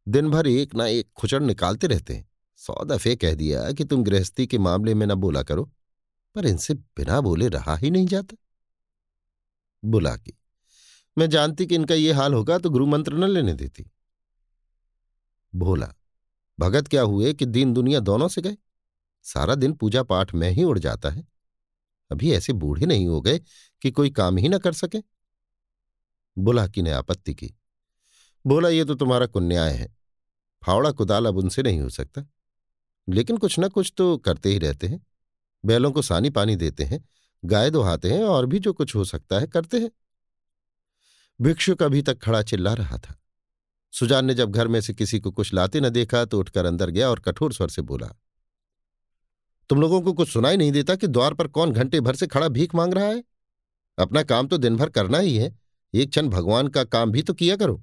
दिन 0.06 0.30
भर 0.30 0.46
एक 0.46 0.74
ना 0.74 0.86
एक 0.86 1.10
खुचड़ 1.16 1.42
निकालते 1.42 1.86
रहते 1.86 2.14
हैं। 2.14 2.28
सौ 2.56 2.84
दफे 2.84 3.14
कह 3.16 3.34
दिया 3.34 3.70
कि 3.72 3.84
तुम 3.84 4.04
गृहस्थी 4.04 4.46
के 4.46 4.58
मामले 4.58 4.94
में 4.94 5.06
न 5.06 5.14
बोला 5.14 5.42
करो, 5.42 5.64
पर 6.34 6.46
इनसे 6.46 6.74
बिना 6.74 7.20
बोले 7.20 7.48
रहा 7.48 7.76
ही 7.76 7.90
नहीं 7.90 8.06
जाता। 8.06 8.36
बुला 9.84 10.16
की, 10.16 10.38
मैं 11.16 11.28
जानती 11.30 11.66
कि 11.66 11.74
इनका 11.74 11.94
ये 11.94 12.12
हाल 12.12 12.34
होगा 12.34 12.58
तो 12.58 12.70
गुरु 12.70 12.86
मंत्र 12.86 13.14
न 13.14 13.24
लेने 13.24 13.54
देती। 13.54 13.90
भोला, 15.54 15.92
भगत 16.58 16.88
क्या 16.88 17.02
हुए 17.02 17.32
कि 17.34 17.46
दीन 17.46 17.72
दुनिया 17.72 18.00
दोनों 18.00 18.28
से 18.28 18.42
गए? 18.42 18.56
सारा 19.24 19.54
दिन 19.54 19.72
पूजा 19.72 20.02
पाठ 20.02 20.34
में 20.34 20.50
ही 20.50 20.64
उड़ 20.64 20.78
जाता 20.78 21.10
है। 21.10 21.26
अभी 22.14 22.32
ऐसे 22.32 22.52
बूढ़े 22.52 22.86
नहीं 22.86 23.06
हो 23.06 23.20
गए 23.20 23.40
कि 23.82 23.90
कोई 23.90 24.10
काम 24.10 24.36
ही 24.36 24.48
ना 24.48 24.58
कर 24.58 24.72
सके? 24.72 24.98
बुलाकी 26.38 26.82
ने 26.82 26.90
आपत्ति 26.90 27.34
की। 27.34 27.54
बोला, 28.46 28.68
ये 28.68 28.84
तो 28.84 28.94
तुम्हारा 28.94 29.26
कुन्याय 29.26 29.72
है। 29.72 29.96
फावड़ा 30.66 30.90
कुदाल 30.90 31.26
अब 31.26 31.36
उनसे 31.36 31.62
नहीं 31.62 31.80
हो 31.80 31.88
सकता। 31.88 32.26
लेकिन 33.08 33.36
कुछ 33.36 33.58
ना 33.58 33.68
कुछ 33.68 33.92
तो 33.96 34.18
करते 34.18 34.48
ही 34.48 34.58
रहते 34.58 34.86
हैं। 34.86 35.06
बैलों 35.64 35.92
को 35.92 36.02
सानी 36.02 36.30
पानी 36.30 36.56
देते 36.56 36.84
हैं, 36.84 37.08
गाय 37.44 37.70
दोहाते 37.70 38.12
हैं 38.12 38.24
और 38.24 38.46
भी 38.46 38.58
जो 38.58 38.72
कुछ 38.72 38.94
हो 38.94 39.04
सकता 39.04 39.38
है 39.38 39.46
करते 39.46 39.80
हैं। 39.80 39.90
भिक्षुक 41.40 41.82
अभी 41.82 42.02
तक 42.02 42.18
खड़ा 42.22 42.42
चिल्ला 42.42 42.74
रहा 42.74 42.98
था। 42.98 43.20
सुजान 43.92 44.24
ने 44.24 44.34
जब 44.34 44.50
घर 44.50 44.68
में 44.68 44.80
से 44.80 44.94
किसी 44.94 45.20
को 45.20 45.30
कुछ 45.30 45.54
लाते 45.54 45.80
न 45.80 45.88
देखा 45.88 46.24
तो 46.24 46.38
उठकर 46.38 46.64
अंदर 46.64 46.90
गया 46.90 47.10
और 47.10 47.20
कठोर 47.20 47.52
स्वर 47.52 47.68
से 47.68 47.82
बोला 47.82 48.08
तुम 49.70 49.80
लोगों 49.80 50.00
को 50.02 50.12
कुछ 50.12 50.28
सुनाई 50.28 50.56
नहीं 50.56 50.72
देता 50.72 50.94
कि 50.96 51.06
द्वार 51.06 51.34
पर 51.34 51.48
कौन 51.48 51.72
घंटे 51.72 52.00
भर 52.00 52.16
से 52.16 52.26
खड़ा 52.26 52.48
भीख 52.48 52.74
मांग 52.74 52.94
रहा 52.94 53.06
है? 53.06 53.22
अपना 53.98 54.22
काम 54.22 54.46
तो 54.48 54.58
दिन 54.58 54.76
भर 54.76 54.90
करना 54.90 55.18
ही 55.18 55.36
है। 55.36 55.52
एक 55.94 56.10
क्षण 56.10 56.28
भगवान 56.28 56.68
का 56.68 56.84
काम 56.84 57.10
भी 57.10 57.22
तो 57.22 57.34
किया 57.34 57.56
करो। 57.56 57.82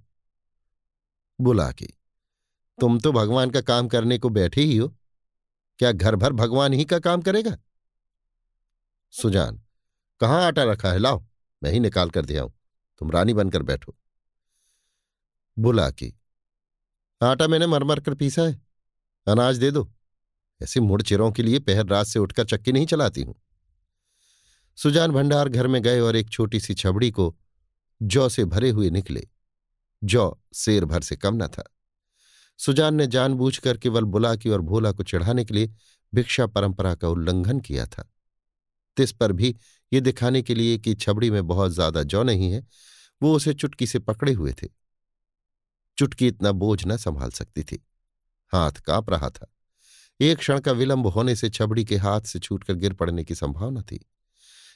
बुला 1.40 1.72
के, 1.72 1.86
तुम 2.78 3.00
तो 3.00 3.12
भगवान 3.12 3.50
का 3.50 3.62
काम 3.62 3.88
करने 3.88 4.18
को 4.18 4.30
बैठे 4.30 4.62
ही 4.62 4.78
हो। 4.78 4.88
क्या 5.80 5.92
घर 5.92 6.16
भर 6.16 6.34
भगवान 6.34 6.74
ही 6.74 6.86
का 6.86 7.00
काम 7.00 7.22
करेगा? 7.22 7.58
सुजान, 9.14 9.62
कहाँ 10.22 10.44
आटा 10.44 10.64
रखा 10.64 10.92
है? 10.92 11.00
लाओ, 11.00 11.24
मैं 11.62 11.72
ही 11.72 11.80
निकाल 11.80 12.10
कर 12.10 12.26
दिया 12.26 12.44
हूँ 12.44 12.54
तुम 13.02 13.12
रानी 13.12 13.34
बनकर 13.34 13.64
बैठो। 13.64 13.96
बुला 15.58 15.90
की, 15.92 16.14
आटा 17.22 17.48
मैंने 17.48 17.68
मरमर 17.68 18.00
कर 18.00 18.14
पीसा 18.16 18.42
है। 18.42 18.62
अनाज 19.28 19.58
दे 19.58 19.72
दो। 19.72 19.92
ऐसे 20.64 20.80
मुड़ 20.80 21.02
चिरों 21.02 21.32
के 21.32 21.44
लिए 21.44 21.60
पहर 21.60 21.86
रात 21.86 22.06
से 22.06 22.20
उठकर 22.20 22.46
चक्की 22.46 22.72
नहीं 22.72 22.86
चलाती 22.86 23.22
हूँ। 23.22 23.36
सुजान 24.76 25.12
भंडार 25.12 25.50
घर 25.50 25.68
में 25.68 25.82
गए 25.82 26.00
और 26.00 26.16
एक 26.16 26.30
छोटी 26.30 26.60
सी 26.60 26.74
छबड़ी 26.74 27.12
को 27.12 27.36
जौ 28.02 28.30
से 28.30 28.46
भरे 28.46 28.70
हुए 28.70 28.90
निकले। 28.90 29.28
जौ 30.04 30.40
शेर 30.54 30.86
भर 30.86 31.02
से 31.02 31.16
कम 31.16 31.44
न 31.44 31.48
था। 31.48 31.64
सुजान 32.58 32.96
ने 32.96 33.08
जानबूझकर 33.08 33.78
केवल 33.78 34.04
बुलाकी 34.04 34.50
और 34.50 34.62
भोला 34.62 34.92
को 34.92 35.04
चढ़ाने 35.04 35.46
के 35.46 35.54
लिए 35.54 35.74
भिक्षा 36.14 36.48
परंपरा 36.48 36.96
का 36.96 37.08
उल्लंघन 37.08 37.60
किया 37.60 37.86
था। 37.86 38.12
तिस 38.98 39.12
पर 39.12 39.32
भी 39.32 39.56
ये 39.94 40.02
दिखाने 40.02 40.42
के 40.42 40.56
लिए 40.56 40.78
कि 40.78 40.96
छबड़ी 40.96 41.32
में 41.32 41.48
बहुत 41.48 41.72
ज़्यादा 41.72 42.04
जौ 42.04 42.24
नहीं 42.24 42.52
है, 42.52 42.68
वो 43.22 43.36
उसे 43.36 43.54
चुटकी 43.54 43.88
से 43.88 44.00
पकड़े 44.00 44.34
हुए 44.34 44.54
थे। 44.54 44.68
चुटकी 45.98 46.28
इतना 46.28 46.52
बोझ 46.52 46.88
न 46.88 46.98
संभाल 46.98 47.32
सकती 47.32 47.64
थी। 47.64 47.86
हाथ 48.54 48.72
काँप 48.72 49.10
रहा 49.10 49.30
था। 49.30 49.54
एक 50.22 50.38
क्षण 50.38 50.60
का 50.60 50.72
विलंब 50.72 51.08
होने 51.08 51.36
से 51.36 51.50
छबड़ी 51.50 51.84
के 51.86 51.98
हाथ 51.98 52.22
से 52.22 52.40
छूटकर 52.40 52.74
गिर 52.76 52.94
पड़ने 52.94 53.24
की 53.24 53.36
संभावना 53.36 53.82
थी, 53.82 54.00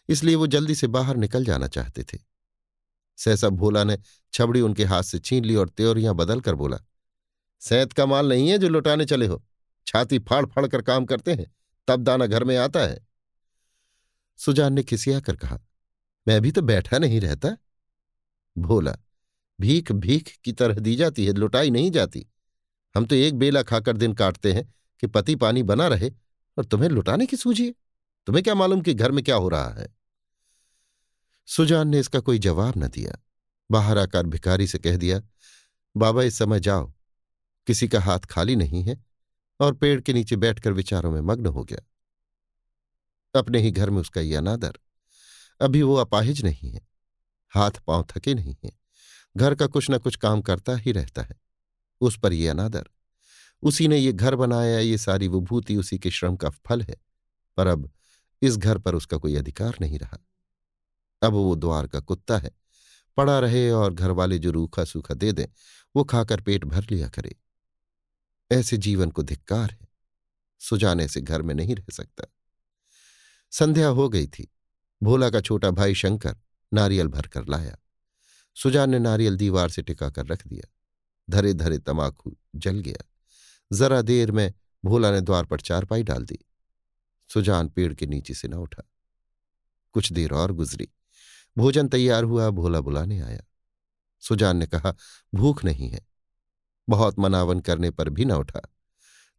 इसलिए 0.10 0.36
वो 0.36 0.48
जल्दी 0.48 0.76
से 0.76 0.88
बाहर 0.90 1.18
निकल 1.18 1.46
जाना 1.46 1.68
चाहते 1.68 2.04
थे। 2.04 2.18
सहसा 3.18 3.50
भोला 3.50 3.84
ने 3.84 3.98
छबड़ी 4.34 4.62
उनके 4.62 4.84
हाथ 4.84 5.04
से 5.04 5.20
छीन 5.20 5.46
ली 5.46 5.56
और 5.56 5.70
त्योरियाँ 5.70 6.14
बदलकर 6.16 6.56
बोला, 6.56 6.78
सैत 7.62 7.94
का 7.94 8.06
माल 8.06 8.30
नहीं 8.30 8.50
है 8.50 8.58
जो 8.58 8.70
लुटाने 8.70 9.06
चले 9.06 9.28
हो। 9.28 9.44
छाती 9.88 10.20
फाड़ 10.20 10.46
फाड़ 10.46 10.66
कर 10.68 10.82
काम 10.82 11.06
करते 11.06 11.34
हैं, 11.34 11.46
तब 11.88 12.04
दाना 12.04 12.26
घर 12.26 12.44
में 12.44 12.56
आता 12.58 12.80
है। 12.80 13.00
सुजान 14.40 14.74
ने 14.74 14.84
खिसिया 14.84 15.20
कर 15.20 15.36
कहा, 15.36 15.60
मैं 16.28 16.42
भी 16.42 16.52
तो 16.52 16.62
बैठा 16.62 16.98
नहीं 16.98 17.20
रहता। 17.22 17.56
भोला 18.56 18.96
भीख 19.60 19.92
भीख 19.92 20.32
की 20.44 20.52
तरह 20.54 20.76
दी 20.76 20.96
जाती 20.96 21.26
है, 21.26 21.34
लुटाई 21.34 21.70
नहीं 21.70 21.92
जाती। 21.92 22.26
हम 22.96 23.06
तो 23.06 23.16
एक 23.16 23.36
बेला 23.36 23.62
खाकर 23.64 23.98
दिन 23.98 24.14
काटते 24.14 24.54
हैं 24.54 24.74
कि 25.00 25.08
पति 25.08 25.36
पानी 25.36 25.64
बना 25.64 25.88
रहे 25.88 26.12
और 26.58 26.66
तुम्हें 26.66 26.90
लुटाने 26.90 27.26
की 27.26 27.38
सूझी 27.38 27.76
तुम्हें 28.26 28.44
क्या 28.44 28.56
मालूम 28.56 28.82
कि 28.82 28.94
घर 28.94 29.12
में 29.12 29.24
क्या 29.24 29.36
हो 29.36 29.50
रहा 29.50 29.70
है? 29.70 29.96
सुजान 31.46 31.88
ने 31.88 32.00
इसका 32.00 32.20
कोई 32.20 32.40
जवाब 32.40 32.74
न 32.78 32.88
दिया। 32.88 33.24
बाहर 33.72 33.98
आकर 33.98 34.26
भिखारी 34.26 34.68
से 34.68 34.78
कह 34.78 34.98
दिया, 34.98 35.22
बाबा, 35.98 36.24
इस 36.24 36.38
समय 36.38 36.60
जाओ। 36.60 36.94
किसी 37.68 37.88
का 37.88 38.02
हाथ 38.02 38.20
खाली 38.20 38.56
नहीं 38.56 38.84
है 38.84 39.06
और 39.60 39.74
पेड़ 39.74 40.02
के 40.02 40.14
नीचे 40.14 40.36
बैठकर 40.36 40.72
विचारों 40.72 41.12
में 41.12 41.22
मग्न 41.22 41.46
हो 41.46 41.64
गया। 41.64 41.80
अपने 43.40 43.60
ही 43.60 43.72
घर 43.72 43.90
में 43.90 44.02
उसका 44.02 44.22
यह 44.22 44.38
अनादर। 44.38 44.74
अभी 45.62 45.82
वो 45.82 45.96
अपाहिज 45.96 46.46
नहीं 46.46 46.72
है। 46.72 46.88
हाथ 47.50 47.72
पाँव 47.72 48.06
थके 48.10 48.34
नहीं 48.34 48.56
है। 48.66 48.72
घर 49.38 49.56
का 49.56 49.68
कुछ 49.68 49.92
न 49.92 49.98
कुछ 49.98 50.16
काम 50.16 50.42
करता 50.42 50.76
ही 50.76 50.92
रहता 50.92 51.22
है। 51.22 51.36
उस 52.02 52.20
पर 52.20 52.34
यह 52.34 52.52
अनादर। 52.52 52.90
उसी 53.62 53.88
ने 53.88 53.98
ये 53.98 54.14
घर 54.14 54.36
बनाया, 54.36 54.80
ये 54.80 54.98
सारी 54.98 55.28
विभूति 55.28 55.76
उसी 55.76 56.00
के 56.00 56.12
श्रम 56.12 56.36
का 56.36 56.50
फल 56.50 56.82
है। 56.82 56.96
पर 57.58 57.68
अब 57.68 57.92
इस 58.42 58.58
घर 58.58 58.78
पर 58.78 58.96
उसका 58.96 59.18
कोई 59.18 59.36
अधिकार 59.36 59.76
नहीं 59.82 60.00
रहा। 60.00 60.28
अब 61.24 61.34
वो 61.34 61.56
द्वार 61.56 61.88
का 61.88 62.00
कुत्ता 62.00 62.38
है। 62.38 62.52
पड़ा 63.18 63.40
रहे 63.40 63.72
और 63.72 63.94
घर 63.94 64.12
वाले 64.12 64.40
जो 64.40 64.52
रूखा 64.52 64.84
सूखा 64.84 65.14
दे 65.14 65.32
दें, 65.32 65.46
वो 65.96 66.04
खाकर 66.04 66.42
पेट 66.42 66.66
भर 66.66 66.84
लिया 66.92 67.10
करे। 67.10 67.36
ऐसे 68.52 68.78
जीवन 68.78 69.10
को 69.10 69.24
धिक्कार 69.24 69.72
है। 69.72 69.88
सुजाने 70.60 71.08
से 71.08 71.22
घर 71.22 71.42
में 71.42 71.56
नहीं 71.56 71.76
रह 71.76 71.86
सकता। 71.92 72.24
संध्या 73.52 73.88
हो 73.88 74.10
गई 74.10 74.28
थी। 74.28 74.52
भोला 75.04 75.30
का 75.30 75.42
छोटा 75.42 75.72
भाई 75.72 75.96
शंकर 75.96 76.38
नारियल 76.74 77.08
भरकर 77.08 77.48
लाया। 77.50 77.78
सुजान 78.56 78.90
ने 78.90 79.00
नारियल 79.00 79.38
दीवार 79.38 79.70
से 79.70 79.82
टिका 79.82 80.10
कर 80.10 80.26
रख 80.26 80.48
दिया। 80.48 80.70
धरे 81.30 81.54
धरे 81.54 81.78
तमाकू 81.78 82.38
जल 82.56 82.80
गया। 82.80 83.15
जरा 83.74 84.02
देर 84.02 84.32
में 84.32 84.54
भोला 84.86 85.12
ने 85.12 85.22
द्वार 85.22 85.46
पर 85.46 85.60
चारपाई 85.60 86.04
डाल 86.04 86.26
दी। 86.26 86.40
सुजान 87.34 87.70
पेड़ 87.70 87.94
के 87.94 88.06
नीचे 88.06 88.34
से 88.34 88.48
न 88.48 88.54
उठा। 88.54 88.84
कुछ 89.92 90.14
देर 90.14 90.32
और 90.32 90.52
गुजरी। 90.52 90.90
भोजन 91.58 91.88
तैयार 91.88 92.24
हुआ, 92.24 92.50
भोला 92.50 92.82
बुलाने 92.82 93.20
आया। 93.20 93.42
सुजान 94.20 94.58
ने 94.58 94.68
कहा, 94.68 94.96
भूख 95.36 95.66
नहीं 95.66 95.90
है। 95.90 96.08
बहुत 96.90 97.20
मनावन 97.20 97.60
करने 97.60 97.92
पर 97.92 98.10
भी 98.10 98.26
न 98.26 98.32
उठा। 98.32 98.62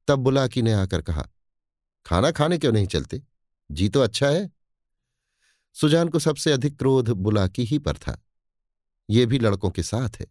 तब 0.09 0.19
बुलाकी 0.19 0.63
ने 0.63 0.73
आकर 0.73 1.03
कहा, 1.03 1.29
खाना 2.07 2.31
खाने 2.31 2.59
क्यों 2.59 2.73
नहीं 2.73 2.87
चलते? 2.87 3.23
जी 3.71 3.89
तो 3.89 4.01
अच्छा 4.01 4.29
है। 4.29 4.51
सुजान 5.75 6.09
को 6.09 6.19
सबसे 6.19 6.53
अधिक 6.53 6.79
क्रोध 6.79 7.09
बुलाकी 7.09 7.65
ही 7.65 7.79
पर 7.79 7.97
था। 7.97 8.23
ये 9.11 9.27
भी 9.27 9.39
लड़कों 9.39 9.71
के 9.71 9.83
साथ 9.83 10.21
है। 10.21 10.27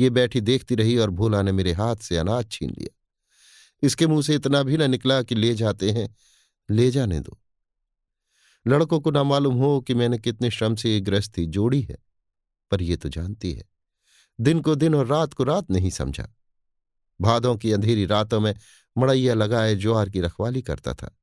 ये 0.00 0.10
बैठी 0.10 0.40
देखती 0.40 0.74
रही 0.74 0.98
और 0.98 1.10
भोला 1.10 1.42
ने 1.42 1.52
मेरे 1.52 1.72
हाथ 1.72 1.96
से 1.96 2.16
अनाज 2.16 2.50
छीन 2.50 2.70
लिया। 2.70 2.98
इसके 3.82 4.06
मुँह 4.06 4.22
से 4.22 4.34
इतना 4.34 4.62
भी 4.62 4.76
न 4.76 4.90
निकला 4.90 5.22
कि 5.22 5.34
ले 5.34 5.54
जाते 5.54 5.90
हैं, 5.90 6.08
ले 6.70 6.90
जाने 6.90 7.20
दो। 7.20 7.38
लड़कों 8.66 9.00
को 9.00 9.10
ना 9.10 9.22
मालूम 9.22 9.54
हो 9.54 9.80
कि 9.80 9.94
मैंने 9.94 10.18
कितने 10.18 10.50
श्रम 10.50 10.74
से 10.74 10.92
ये 10.94 11.00
गृहस्थी 11.00 11.46
जोड़ी 11.46 11.80
है, 11.82 11.96
पर 12.70 12.82
ये 12.82 12.96
तो 12.96 13.08
जानती 13.08 13.52
है। 13.52 13.64
दिन 14.40 14.60
को 14.60 14.74
दिन 14.74 14.94
और 14.94 15.06
रात 15.06 15.34
को 15.34 15.44
रात 15.44 15.70
नहीं 15.70 15.90
समझा। 15.90 16.28
भादों 17.20 17.56
की 17.56 17.72
अंधेरी 17.72 18.06
रातों 18.06 18.40
में 18.40 18.54
मड़ैया 18.98 19.34
लगाए 19.34 19.74
ज्वार 19.74 20.10
की 20.10 20.20
रखवाली 20.20 20.62
करता 20.62 20.94
था। 20.94 21.18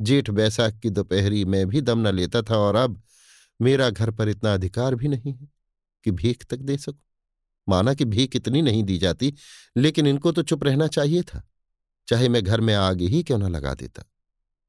जेठ 0.00 0.30
बैसाख 0.30 0.78
की 0.78 0.90
दोपहरी 0.90 1.44
में 1.44 1.66
भी 1.66 1.80
दम 1.80 2.08
न 2.08 2.14
लेता 2.14 2.42
था 2.42 2.56
और 2.56 2.76
अब 2.76 3.02
मेरा 3.60 3.90
घर 3.90 4.10
पर 4.10 4.28
इतना 4.28 4.54
अधिकार 4.54 4.94
भी 4.94 5.08
नहीं 5.08 5.32
है 5.34 5.48
कि 6.04 6.10
भीख 6.10 6.44
तक 6.44 6.56
दे 6.56 6.76
सकूँ। 6.76 7.00
माना 7.68 7.94
कि 7.94 8.04
भीख 8.04 8.36
इतनी 8.36 8.62
नहीं 8.62 8.82
दी 8.84 8.98
जाती, 8.98 9.32
लेकिन 9.76 10.06
इनको 10.06 10.32
तो 10.32 10.42
चुप 10.42 10.64
रहना 10.64 10.86
चाहिए 10.86 11.22
था। 11.22 11.42
चाहे 12.08 12.28
मैं 12.28 12.44
घर 12.44 12.60
में 12.60 12.74
आग 12.74 13.00
ही 13.00 13.22
क्यों 13.22 13.38
न 13.38 13.42
लगा 13.42 13.74
देता। 13.74 14.02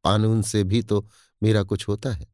कानून 0.03 0.41
से 0.41 0.63
भी 0.63 0.81
तो 0.81 1.09
मेरा 1.43 1.63
कुछ 1.63 1.87
होता 1.87 2.09
है। 2.09 2.27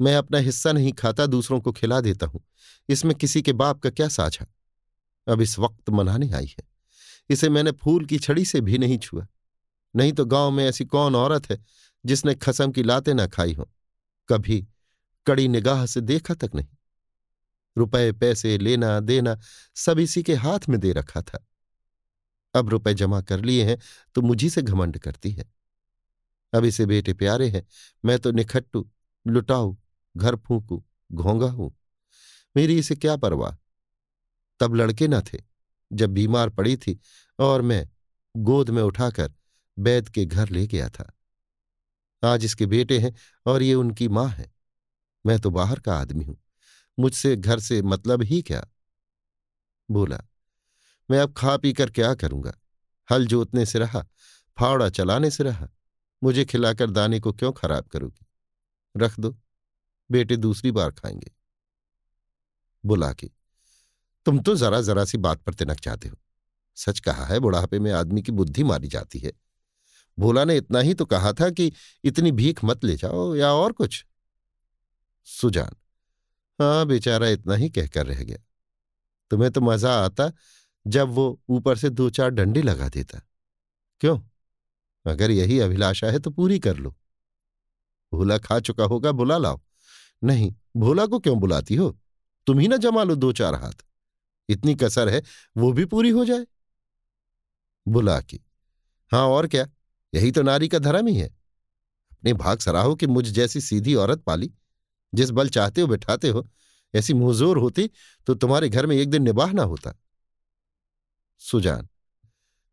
मैं 0.00 0.16
अपना 0.16 0.38
हिस्सा 0.38 0.72
नहीं 0.72 0.92
खाता, 0.92 1.26
दूसरों 1.26 1.60
को 1.60 1.72
खिला 1.72 2.00
देता 2.00 2.26
हूँ। 2.26 2.44
इसमें 2.88 3.14
किसी 3.14 3.42
के 3.42 3.52
बाप 3.52 3.80
का 3.80 3.90
क्या 3.90 4.08
साझा? 4.08 4.46
अब 5.28 5.40
इस 5.40 5.58
वक्त 5.58 5.90
मनाने 5.90 6.32
आई 6.32 6.46
है। 6.46 6.64
इसे 7.30 7.48
मैंने 7.48 7.70
फूल 7.70 8.04
की 8.04 8.18
छड़ी 8.18 8.44
से 8.44 8.60
भी 8.60 8.78
नहीं 8.78 8.98
छुआ। 8.98 9.26
नहीं 9.96 10.12
तो 10.12 10.24
गाँव 10.24 10.50
में 10.50 10.64
ऐसी 10.64 10.84
कौन 10.84 11.14
औरत 11.14 11.50
है 11.50 11.64
जिसने 12.06 12.34
खसम 12.34 12.72
की 12.72 12.82
लाते 12.82 13.14
ना 13.14 13.26
खाई 13.26 13.52
हो? 13.52 13.70
कभी 14.28 14.66
कड़ी 15.26 15.48
निगाह 15.48 15.86
से 15.86 16.00
देखा 16.00 16.34
तक 16.34 16.50
नहीं। 16.54 16.66
रुपए, 17.78 18.12
पैसे 18.12 18.58
लेना 18.58 19.00
देना 19.00 19.40
सब 19.74 19.98
इसी 19.98 20.22
के 20.22 20.34
हाथ 20.34 20.58
में 20.68 20.80
दे 20.80 20.92
रखा 20.92 21.22
था। 21.22 21.46
अब 22.54 22.68
रुपए 22.68 22.94
जमा 22.94 23.20
कर 23.20 23.40
लिए 23.40 23.64
हैं 23.64 23.78
तो 24.16 24.22
मुझी 24.22 24.50
से 24.50 24.62
घमंड 24.62 24.98
करती 24.98 25.30
है। 25.30 25.44
अब 26.52 26.64
इसे 26.64 26.86
बेटे 26.86 27.12
प्यारे 27.12 27.48
हैं, 27.48 27.66
मैं 28.04 28.18
तो 28.18 28.30
निखट्टू, 28.30 28.88
लुटाऊ, 29.26 29.76
घर 30.14 30.36
फूकू 30.38 30.82
घोंगा 31.10 31.46
हूँ। 31.46 31.74
मेरी 32.56 32.78
इसे 32.78 32.94
क्या 32.96 33.16
परवाह? 33.16 33.56
तब 34.60 34.74
लड़के 34.74 35.08
न 35.08 35.20
थे, 35.22 35.38
जब 35.90 36.10
बीमार 36.10 36.50
पड़ी 36.50 36.76
थी 36.76 36.98
और 37.38 37.62
मैं 37.62 37.88
गोद 38.34 38.70
में 38.70 38.82
उठाकर 38.82 39.32
बैद 39.76 40.08
के 40.08 40.24
घर 40.24 40.48
ले 40.48 40.66
गया 40.66 40.88
था। 40.88 41.10
आज 42.22 42.44
इसके 42.44 42.66
बेटे 42.66 42.98
हैं 42.98 43.14
और 43.46 43.62
ये 43.62 43.74
उनकी 43.74 44.08
माँ 44.08 44.28
है। 44.28 44.52
मैं 45.24 45.38
तो 45.38 45.50
बाहर 45.50 45.80
का 45.80 45.96
आदमी 45.96 46.24
हूँ, 46.24 46.36
मुझसे 46.98 47.34
घर 47.36 47.60
से 47.60 47.80
मतलब 47.84 48.22
ही 48.22 48.40
क्या? 48.42 48.64
बोला 49.88 50.20
मैं 51.10 51.18
अब 51.18 51.34
खा 51.36 51.56
पी 51.56 51.72
कर 51.72 51.90
क्या 51.90 52.14
करूँगा? 52.14 52.52
हल 53.10 53.26
जोतने 53.26 53.66
से 53.66 53.78
रहा, 53.78 54.06
फावड़ा 54.58 54.88
चलाने 54.88 55.30
से 55.30 55.44
रहा। 55.44 55.68
मुझे 56.22 56.44
खिलाकर 56.44 56.90
दाने 56.90 57.20
को 57.20 57.32
क्यों 57.32 57.52
खराब 57.52 57.84
करोगी? 57.84 58.26
रख 58.96 59.20
दो, 59.20 59.36
बेटे 60.10 60.36
दूसरी 60.36 60.70
बार 60.70 60.90
खाएँगे। 60.90 61.30
बुला 62.84 63.12
के, 63.12 63.30
तुम 64.26 64.38
तो 64.38 64.54
जरा 64.54 64.80
जरा 64.80 65.04
सी 65.04 65.18
बात 65.18 65.42
पर 65.42 65.54
तिनक 65.54 65.80
जाते 65.80 66.08
हो। 66.08 66.16
सच 66.76 67.00
कहा 67.00 67.24
है, 67.24 67.38
बुढ़ापे 67.38 67.78
में 67.78 67.92
आदमी 67.92 68.22
की 68.22 68.32
बुद्धि 68.32 68.62
मारी 68.62 68.88
जाती 68.88 69.18
है। 69.18 69.32
भोला 70.18 70.44
ने 70.44 70.56
इतना 70.56 70.78
ही 70.78 70.94
तो 70.94 71.04
कहा 71.04 71.32
था 71.32 71.50
कि 71.50 71.72
इतनी 72.04 72.32
भीख 72.32 72.64
मत 72.64 72.84
ले 72.84 72.96
जाओ 72.96 73.34
या 73.34 73.52
और 73.52 73.72
कुछ? 73.72 74.06
सुजान 75.24 75.76
हाँ 76.60 76.86
बेचारा 76.86 77.28
इतना 77.28 77.54
ही 77.54 77.70
कहकर 77.70 78.06
रह 78.06 78.22
गया। 78.24 78.38
तुम्हें 79.30 79.50
तो 79.50 79.60
मज़ा 79.60 80.04
आता 80.04 80.32
जब 80.86 81.08
वो 81.08 81.40
ऊपर 81.48 81.76
से 81.76 81.90
दो 81.90 82.10
चार 82.10 82.30
डंडे 82.30 82.62
लगा 82.62 82.88
देता। 82.88 83.20
क्यों? 84.00 84.20
अगर 85.06 85.30
यही 85.30 85.60
अभिलाषा 85.60 86.06
है 86.06 86.18
तो 86.18 86.30
पूरी 86.30 86.58
कर 86.58 86.76
लो। 86.76 86.96
भोला 88.14 88.38
खा 88.38 88.60
चुका 88.60 88.84
होगा, 88.84 89.12
बुला 89.12 89.38
लाओ। 89.38 89.60
नहीं, 90.24 90.54
भोला 90.76 91.06
को 91.06 91.18
क्यों 91.18 91.40
बुलाती 91.40 91.74
हो? 91.74 91.98
तुम 92.46 92.58
ही 92.58 92.68
ना 92.68 92.76
जमा 92.76 93.02
लो 93.02 93.14
दो 93.14 93.32
चार 93.32 93.54
हाथ। 93.54 93.84
इतनी 94.48 94.74
कसर 94.74 95.08
है, 95.08 95.22
वो 95.56 95.72
भी 95.72 95.84
पूरी 95.84 96.10
हो 96.10 96.24
जाए। 96.24 96.46
बुला 97.88 98.20
की। 98.20 98.40
हाँ 99.12 99.26
और 99.26 99.46
क्या? 99.46 99.66
यही 100.14 100.30
तो 100.30 100.42
नारी 100.42 100.68
का 100.68 100.78
धर्म 100.78 101.06
ही 101.06 101.16
है। 101.16 101.28
अपने 102.12 102.32
भाग 102.32 102.58
सराहो 102.58 102.94
कि 102.94 103.06
मुझ 103.06 103.28
जैसी 103.28 103.60
सीधी 103.60 103.94
औरत 103.94 104.18
पाली। 104.18 104.54
जिस 105.14 105.30
बल 105.30 105.48
चाहते 105.48 105.80
हो, 105.80 105.86
बिठाते 105.86 106.28
हो। 106.28 106.48
ऐसी 106.94 107.14
मुहजोर 107.14 107.58
होती 107.58 107.90
तो 108.26 108.34
तुम्हारे 108.34 108.68
घर 108.68 108.86
में 108.86 108.96
एक 108.96 109.10
दिन 109.10 109.22
निबाह 109.22 109.52
ना 109.52 109.62
होता। 109.62 110.00
सुजान। 111.44 111.88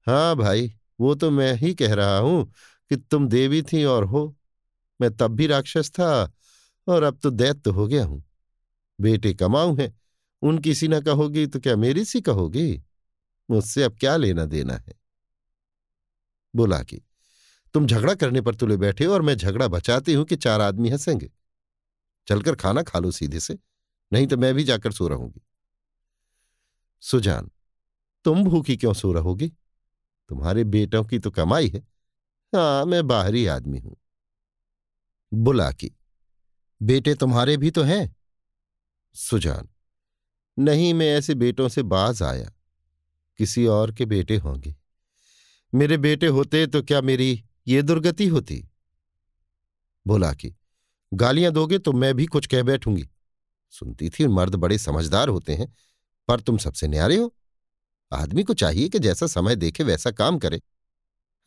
हाँ 0.07 0.35
भाई, 0.35 0.73
वो 0.99 1.15
तो 1.15 1.31
मैं 1.31 1.53
ही 1.53 1.73
कह 1.73 1.93
रहा 1.93 2.17
हूँ 2.17 2.53
कि 2.89 2.95
तुम 2.95 3.27
देवी 3.27 3.61
थी 3.61 3.83
और 3.83 4.03
हो। 4.03 4.35
मैं 5.01 5.17
तब 5.17 5.31
भी 5.31 5.47
राक्षस 5.47 5.91
था 5.91 6.33
और 6.87 7.03
अब 7.03 7.19
तो 7.23 7.29
दैत्य 7.29 7.69
हो 7.69 7.87
गया 7.87 8.05
हूँ। 8.05 8.23
बेटे 9.01 9.33
कमाऊ 9.33 9.75
हैं 9.75 9.99
उनकी 10.41 10.75
सी 10.75 10.87
ना 10.87 10.99
कहोगी 10.99 11.47
तो 11.47 11.59
क्या 11.59 11.75
मेरी 11.75 12.05
सी 12.05 12.21
कहोगी? 12.21 12.83
मुझसे 13.49 13.83
अब 13.83 13.97
क्या 13.99 14.17
लेना 14.17 14.45
देना 14.45 14.73
है? 14.73 14.93
बोला 16.55 16.83
कि, 16.83 17.01
तुम 17.73 17.87
झगड़ा 17.87 18.13
करने 18.13 18.41
पर 18.41 18.55
तुले 18.55 18.77
बैठे 18.77 19.05
हो 19.05 19.13
और 19.13 19.21
मैं 19.21 19.37
झगड़ा 19.37 19.67
बचाती 19.67 20.13
हूँ 20.13 20.25
कि 20.25 20.35
चार 20.35 20.61
आदमी 20.61 20.89
हंसेंगे। 20.89 21.31
चलकर 22.27 22.55
खाना 22.55 22.83
खा 22.83 22.99
लो 22.99 23.11
सीधे 23.11 23.39
से, 23.39 23.57
नहीं 24.13 24.27
तो 24.27 24.37
मैं 24.37 24.55
भी 24.55 24.63
जाकर 24.63 24.91
सो 24.91 25.07
रहूँगी। 25.07 25.41
सुजान 27.01 27.49
तुम 28.25 28.43
भूखी 28.43 28.77
क्यों 28.77 28.93
सो 28.93 29.11
रहोगे? 29.13 29.51
तुम्हारे 30.29 30.63
बेटों 30.63 31.03
की 31.03 31.19
तो 31.19 31.31
कमाई 31.31 31.67
है। 31.67 31.79
हाँ 32.55 32.85
मैं 32.85 33.07
बाहरी 33.07 33.45
आदमी 33.45 33.79
हूँ। 33.79 33.97
बुला 35.33 35.71
की, 35.71 35.91
बेटे 36.81 37.15
तुम्हारे 37.15 37.57
भी 37.57 37.71
तो 37.71 37.83
हैं? 37.83 38.15
सुजान, 39.13 39.69
नहीं, 40.59 40.93
मैं 40.93 41.09
ऐसे 41.09 41.35
बेटों 41.35 41.69
से 41.69 41.83
बाज 41.83 42.23
आया। 42.23 42.51
किसी 43.37 43.65
और 43.65 43.91
के 43.91 44.05
बेटे 44.05 44.37
होंगे। 44.37 44.75
मेरे 45.73 45.97
बेटे 45.97 46.27
होते 46.27 46.67
तो 46.67 46.81
क्या 46.83 47.01
मेरी 47.01 47.43
ये 47.67 47.81
दुर्गति 47.81 48.27
होती? 48.27 48.67
बोला 50.07 50.33
कि, 50.33 50.55
गालियाँ 51.13 51.51
दोगे 51.51 51.79
तो 51.79 51.93
मैं 51.93 52.15
भी 52.15 52.25
कुछ 52.25 52.47
कह 52.47 52.63
बैठूँगी। 52.63 53.09
सुनती 53.69 54.09
थी, 54.09 54.27
मर्द 54.27 54.55
बड़े 54.55 54.77
समझदार 54.77 55.29
होते 55.29 55.55
हैं, 55.55 55.75
पर 56.27 56.39
तुम 56.39 56.57
सबसे 56.57 56.87
न्यारे 56.87 57.17
हो। 57.17 57.35
आदमी 58.13 58.43
को 58.43 58.53
चाहिए 58.53 58.89
कि 58.89 58.99
जैसा 58.99 59.27
समय 59.27 59.55
देखे, 59.55 59.83
वैसा 59.83 60.11
काम 60.11 60.39
करे। 60.39 60.61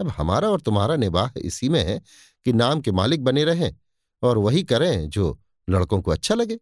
अब 0.00 0.09
हमारा 0.09 0.50
और 0.50 0.61
तुम्हारा 0.61 0.97
निवाह 0.97 1.30
इसी 1.38 1.68
में 1.68 1.85
है 1.85 2.02
कि 2.44 2.52
नाम 2.52 2.80
के 2.80 2.92
मालिक 2.92 3.25
बने 3.25 3.44
रहें 3.44 3.75
और 4.23 4.38
वही 4.38 4.62
करें 4.62 5.09
जो 5.09 5.40
लड़कों 5.71 6.02
को 6.02 6.11
अच्छा 6.11 6.35
लगे। 6.35 6.59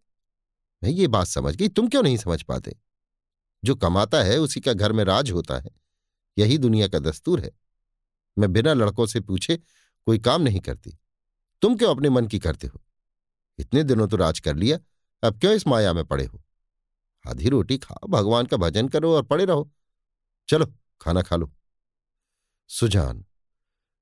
मैं 0.83 0.91
ये 0.91 1.07
बात 1.09 1.27
समझ 1.27 1.57
गई, 1.57 1.69
तुम 1.69 1.89
क्यों 1.89 2.03
नहीं 2.03 2.17
समझ 2.17 2.43
पाते? 2.43 2.77
जो 3.65 3.75
कमाता 3.75 4.23
है, 4.23 4.39
उसी 4.39 4.61
का 4.61 4.73
घर 4.73 4.93
में 4.93 5.05
राज 5.05 5.31
होता 5.31 5.59
है। 5.59 5.71
यही 6.39 6.59
दुनिया 6.59 6.89
का 6.89 6.99
दस्तूर 6.99 7.41
है। 7.41 7.51
मैं 8.39 8.53
बिना 8.53 8.73
लड़कों 8.73 9.07
से 9.07 9.21
पूछे 9.21 9.57
कोई 10.07 10.19
काम 10.19 10.43
नहीं 10.43 10.61
करती। 10.61 10.99
तुम 11.63 11.77
क्यों 11.77 11.91
अपने 11.91 12.11
मन 12.11 12.27
की 12.27 12.39
करते 12.39 12.67
हो? 12.67 12.83
इतने 13.59 13.83
दिनों 13.83 14.09
तो 14.09 14.17
राज 14.17 14.41
कर 14.41 14.57
लिया, 14.57 14.79
अब 15.23 15.41
क्यों 15.41 15.55
इस 15.55 15.67
माया 15.67 15.93
में 15.93 16.05
पड़े 16.05 16.25
हो? 16.25 16.43
आधी 17.29 17.49
रोटी 17.49 17.79
खाओ 17.79 18.09
भगवान 18.09 18.47
का 18.47 18.57
भजन 18.57 18.89
करो 18.89 19.17
और 19.17 19.23
पड़े 19.23 19.45
रहो। 19.45 19.71
चलो, 20.49 20.67
खाना 21.01 21.23
खा 21.23 21.37
लो। 21.37 21.53
सुजान 22.71 23.25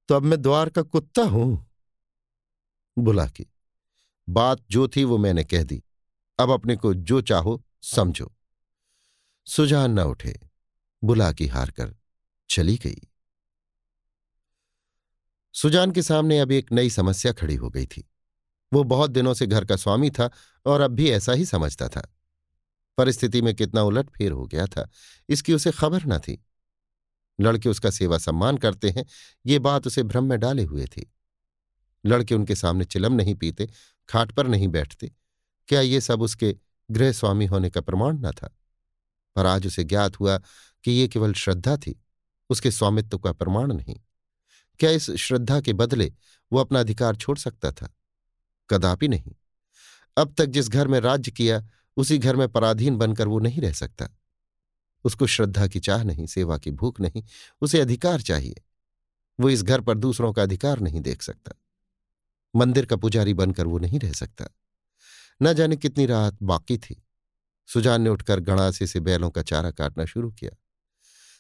तो 0.09 0.15
अब 0.15 0.23
मैं 0.23 0.41
द्वार 0.43 0.69
का 0.69 0.83
कुत्ता 0.83 1.23
हूँ। 1.23 1.67
बुला 2.97 3.27
की, 3.27 3.47
बात 4.29 4.65
जो 4.71 4.89
थी 4.89 5.05
वो 5.05 5.19
मैंने 5.19 5.45
कह 5.45 5.63
दी। 5.63 5.83
अब 6.39 6.51
अपने 6.51 6.77
को 6.77 6.95
जो 6.95 7.21
चाहो 7.21 7.63
समझो। 7.83 8.33
सुजान 9.47 9.91
न 9.91 10.01
उठे, 10.01 10.39
बुला 11.05 11.33
की 11.33 11.47
हार 11.47 11.71
कर 11.71 11.95
चली 12.51 12.77
गई। 12.77 12.99
सुजान 15.55 15.93
के 15.93 16.03
सामने 16.03 16.39
अब 16.39 16.53
एक 16.53 16.73
नई 16.73 16.91
समस्या 16.91 17.33
खड़ी 17.33 17.55
हो 17.55 17.71
गई 17.71 17.87
थी। 17.87 18.09
वो 18.73 18.85
बहुत 18.85 19.11
दिनों 19.11 19.35
से 19.35 19.47
घर 19.47 19.65
का 19.65 19.77
स्वामी 19.77 20.11
था 20.11 20.31
और 20.67 20.81
अब 20.81 20.91
भी 20.91 21.11
ऐसा 21.11 21.33
ही 21.33 21.45
समझता 21.45 21.89
था। 21.89 22.09
परिस्थिति 23.01 23.43
में 23.43 23.55
कितना 23.55 23.83
उलट 23.83 24.11
फेर 24.11 24.33
हो 24.33 24.47
गया 24.47 24.67
था, 24.67 24.89
इसकी 25.29 25.53
उसे 25.53 25.71
खबर 25.71 26.07
न 26.07 26.19
थी। 26.19 26.45
लड़के 27.41 27.69
उसका 27.69 27.91
सेवा 27.91 28.19
सम्मान 28.19 28.57
करते 28.57 28.91
हैं, 28.91 29.07
ये 29.47 29.59
बात 29.59 29.87
उसे 29.87 30.03
भ्रम 30.03 30.25
में 30.25 30.41
डाले 30.41 30.65
हुए 30.65 30.87
थी। 30.87 31.13
लड़के 32.07 32.35
उनके 32.35 32.55
सामने 32.55 32.85
चिलम 32.85 33.13
नहीं 33.13 33.35
पीते, 33.35 33.69
खाट 34.09 34.33
पर 34.33 34.47
नहीं 34.47 34.69
बैठते। 34.69 35.13
क्या 35.69 35.81
ये 35.81 36.01
सब 36.01 36.23
उसके 36.23 36.57
गृह 36.91 37.13
स्वामी 37.13 37.47
होने 37.47 37.71
का 37.71 37.81
प्रमाण 37.81 38.19
न 38.19 38.33
था? 38.33 38.57
पर 39.37 39.47
आज 39.47 39.67
उसे 39.67 39.85
ज्ञात 39.85 40.21
हुआ 40.21 40.39
कि 40.85 40.91
ये 40.91 41.09
केवल 41.09 41.33
श्रद्धा 41.33 41.77
थी, 41.77 42.01
उसके 42.51 42.71
स्वामित्व 42.71 43.19
का 43.19 43.33
प्रमाण 43.33 43.73
नहीं। 43.73 44.01
क्या 44.79 44.91
इस 44.91 45.11
श्रद्धा 45.11 45.61
के 45.61 45.73
बदले 45.73 46.13
वो 46.53 46.59
अपना 46.59 46.81
अधिकार 46.81 47.17
छोड़ 47.17 47.39
सकता 47.39 47.73
था? 47.73 47.95
कदापि 48.71 49.09
नहीं। 49.09 49.33
अब 50.17 50.35
तक 50.39 50.47
जिस 50.47 50.69
घर 50.69 50.89
में 50.89 51.01
राज्य 51.01 51.31
किया 51.31 51.69
उसी 52.01 52.19
घर 52.19 52.37
में 52.37 52.49
पराधीन 52.49 52.97
बनकर 52.97 53.29
वो 53.29 53.39
नहीं 53.39 53.61
रह 53.63 53.73
सकता। 53.73 54.09
उसको 55.05 55.27
श्रद्धा 55.27 55.67
की 55.67 55.81
चाह 55.81 56.03
नहीं, 56.03 56.27
सेवा 56.27 56.59
की 56.59 56.71
भूख 56.71 57.01
नहीं, 57.01 57.25
उसे 57.61 57.81
अधिकार 57.81 58.21
चाहिए। 58.21 58.55
वो 59.41 59.49
इस 59.49 59.63
घर 59.63 59.81
पर 59.81 59.99
दूसरों 59.99 60.33
का 60.33 60.43
अधिकार 60.43 60.81
नहीं 60.81 61.01
देख 61.01 61.23
सकता। 61.23 61.53
मंदिर 62.57 62.87
का 62.87 62.97
पुजारी 62.97 63.35
बनकर 63.35 63.67
वो 63.67 63.79
नहीं 63.79 64.01
रह 64.01 64.13
सकता। 64.13 64.45
न 65.43 65.53
जाने 65.53 65.77
कितनी 65.77 66.07
रात 66.07 66.39
बाकी 66.43 66.79
थी। 66.79 67.05
सुजान 67.67 68.03
ने 68.03 68.11
उठकर 68.11 68.41
गणासे 68.41 68.87
से 68.87 69.01
बैलों 69.01 69.31
का 69.31 69.43
चारा 69.43 69.71
काटना 69.71 70.05
शुरू 70.05 70.31
किया। 70.31 70.51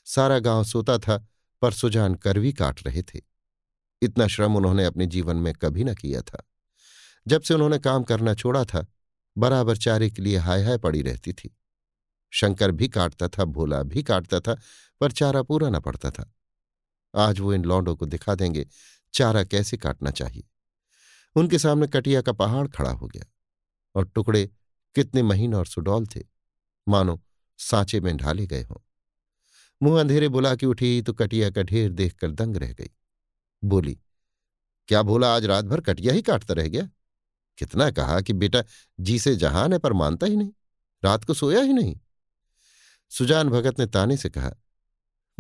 सारा 0.05 0.38
गाँव 0.38 0.64
सोता 0.64 0.99
था, 0.99 1.29
पर 1.62 1.73
सुजान 1.73 2.14
करवी 2.14 2.53
काट 2.53 2.87
रहे 2.87 3.03
थे। 3.03 3.20
इतना 4.03 4.27
श्रम 4.27 4.57
उन्होंने 4.57 4.85
अपने 4.85 5.07
जीवन 5.07 5.37
में 5.37 5.55
कभी 5.55 5.85
न 5.85 5.94
किया 5.94 6.23
था। 6.23 6.42
जब 7.27 7.42
से 7.42 7.55
उन्होंने 7.55 7.79
काम 7.79 8.03
करना 8.03 8.35
छोड़ा 8.35 8.64
था 8.64 8.87
बराबर 9.40 9.76
चारे 9.76 10.11
के 10.11 10.22
लिए 10.22 10.37
हाय 10.37 10.62
हाय 10.64 10.79
पड़ी 10.79 11.03
रहती 11.03 11.33
थी। 11.33 11.57
शंकर 12.31 12.70
भी 12.70 12.88
काटता 12.88 13.29
था, 13.29 13.44
भोला 13.44 13.83
भी 13.83 14.03
काटता 14.03 14.40
था, 14.40 14.61
पर 15.00 15.12
चारा 15.12 15.42
पूरा 15.42 15.68
न 15.68 15.81
पड़ता 15.81 16.11
था। 16.11 16.35
आज 17.14 17.40
वो 17.40 17.55
इन 17.55 17.64
लौंडों 17.64 17.96
को 17.96 18.07
दिखा 18.07 18.35
देंगे, 18.35 18.66
चारा 19.14 19.44
कैसे 19.44 19.76
काटना 19.76 20.11
चाहिए? 20.11 20.44
उनके 21.37 21.59
सामने 21.59 21.87
कटिया 21.87 22.22
का 22.22 22.33
पहाड़ 22.33 22.68
खड़ा 22.68 22.90
हो 22.90 23.09
गया 23.09 23.24
और 23.94 24.09
टुकड़े 24.09 24.50
कितने 24.94 25.22
महीन 25.22 25.55
और 25.55 25.66
सुडौल 25.66 26.07
थे। 26.07 26.20
मानो 26.88 27.22
सांचे 27.59 28.00
में 28.00 28.16
ढाले 28.16 28.46
गए 28.46 28.62
हों। 28.62 28.76
मुँह 29.83 30.00
अंधेरे 30.00 30.29
बुला 30.29 30.55
के 30.57 30.66
उठी 30.66 31.03
तो 31.03 31.12
कटिया 31.12 31.50
का 31.50 31.62
ढेर 31.62 31.92
देखकर 31.92 32.31
दंग 32.31 32.57
रह 32.57 32.72
गई। 32.72 32.90
बोली, 33.64 33.98
क्या 34.88 35.03
भोला 35.03 35.35
आज 35.37 35.44
रात 35.44 35.64
भर 35.64 35.81
कटिया 35.81 36.14
ही 36.14 36.22
काटता 36.22 36.55
रह 36.55 36.68
गया? 36.68 36.88
कितना 37.58 37.90
कहा 37.90 38.20
कि, 38.20 38.32
बेटा 38.32 38.62
जी 39.00 39.18
से 39.18 39.36
जहान 39.36 39.72
है 39.72 39.78
पर 39.78 39.92
मानता 39.92 40.26
ही 40.26 40.36
नहीं, 40.36 40.52
रात 41.04 41.24
को 41.24 41.34
सोया 41.34 41.60
ही 41.60 41.72
नहीं? 41.72 42.00
सुजान 43.10 43.48
भगत 43.48 43.78
ने 43.78 43.86
ताने 43.86 44.16
से 44.16 44.30
कहा, 44.30 44.54